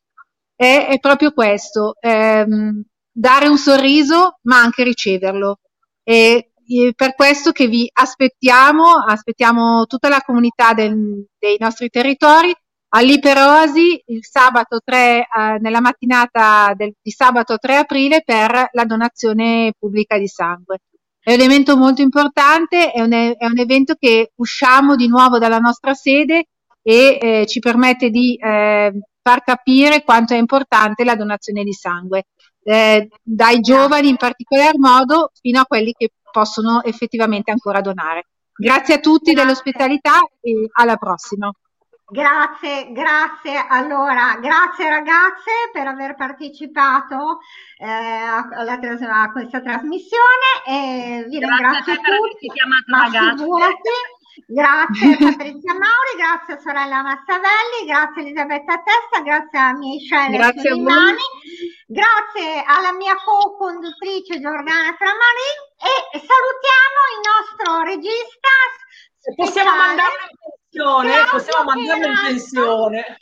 [0.55, 5.59] è, è proprio questo, ehm, dare un sorriso ma anche riceverlo.
[6.03, 12.55] E, e per questo che vi aspettiamo, aspettiamo tutta la comunità del, dei nostri territori
[12.89, 15.27] all'Iperosi il sabato 3, eh,
[15.61, 20.79] nella mattinata del, di sabato 3 aprile per la donazione pubblica di sangue.
[21.21, 25.59] È un evento molto importante, è un, è un evento che usciamo di nuovo dalla
[25.59, 26.47] nostra sede
[26.83, 32.27] e eh, ci permette di eh, far capire quanto è importante la donazione di sangue,
[32.63, 38.27] eh, dai giovani in particolar modo fino a quelli che possono effettivamente ancora donare.
[38.55, 41.51] Grazie a tutti dell'ospitalità e alla prossima.
[42.09, 43.67] Grazie, grazie.
[43.69, 47.41] Allora, grazie ragazze per aver partecipato
[47.79, 52.47] eh, alla, a questa trasmissione e vi grazie ringrazio a te tutti.
[52.87, 53.91] Ma figurati,
[54.47, 60.75] grazie Patrizia Mauri, grazie a sorella Massavelli, grazie Elisabetta Testa, grazie a miei scelle grazie
[61.87, 68.55] grazie alla mia co-conduttrice Giordana Tramarin e salutiamo il nostro regista.
[69.35, 70.39] Possiamo mandarlo in
[70.77, 73.17] pensione, possiamo mandarlo in pensione.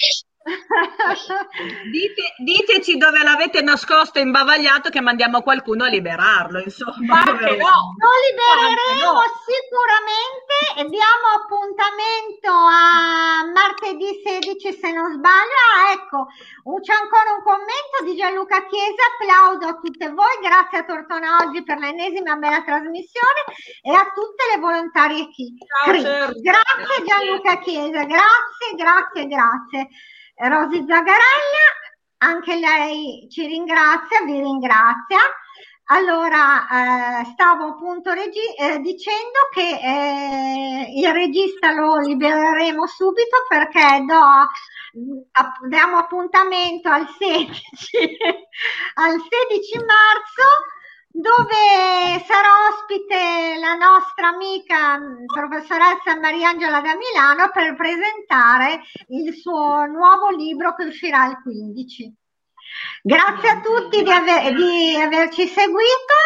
[0.44, 7.24] Dite, diteci dove l'avete nascosto imbavagliato che mandiamo qualcuno a liberarlo insomma.
[7.24, 9.22] No, lo libereremo no.
[9.40, 10.52] sicuramente.
[10.76, 15.56] E diamo appuntamento a martedì 16 se non sbaglio.
[15.64, 16.28] Ah, ecco
[16.80, 19.02] c'è ancora un commento di Gianluca Chiesa.
[19.16, 20.36] Applauso a tutte voi.
[20.42, 23.48] Grazie a Tortona oggi per l'ennesima bella trasmissione
[23.80, 25.56] e a tutte le volontarie qui
[26.42, 28.04] grazie Gianluca Chiesa.
[28.04, 29.88] Grazie grazie grazie
[30.36, 31.64] Rosy Zagarella,
[32.18, 35.18] anche lei ci ringrazia, vi ringrazia.
[35.88, 44.02] Allora, eh, stavo appunto regi- eh, dicendo che eh, il regista lo libereremo subito perché
[44.06, 44.48] do,
[45.68, 47.98] diamo appuntamento al 16,
[48.94, 50.72] al 16 marzo
[51.16, 54.98] dove sarà ospite la nostra amica
[55.32, 62.12] professoressa Mariangela da Milano per presentare il suo nuovo libro che uscirà il 15.
[63.00, 66.18] Grazie a tutti di, aver, di averci seguito,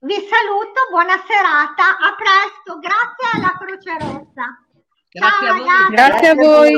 [0.00, 4.56] vi saluto, buona serata, a presto, grazie alla Croce Rossa.
[5.10, 5.94] Grazie Ciao, a voi.
[5.94, 6.70] Grazie a voi.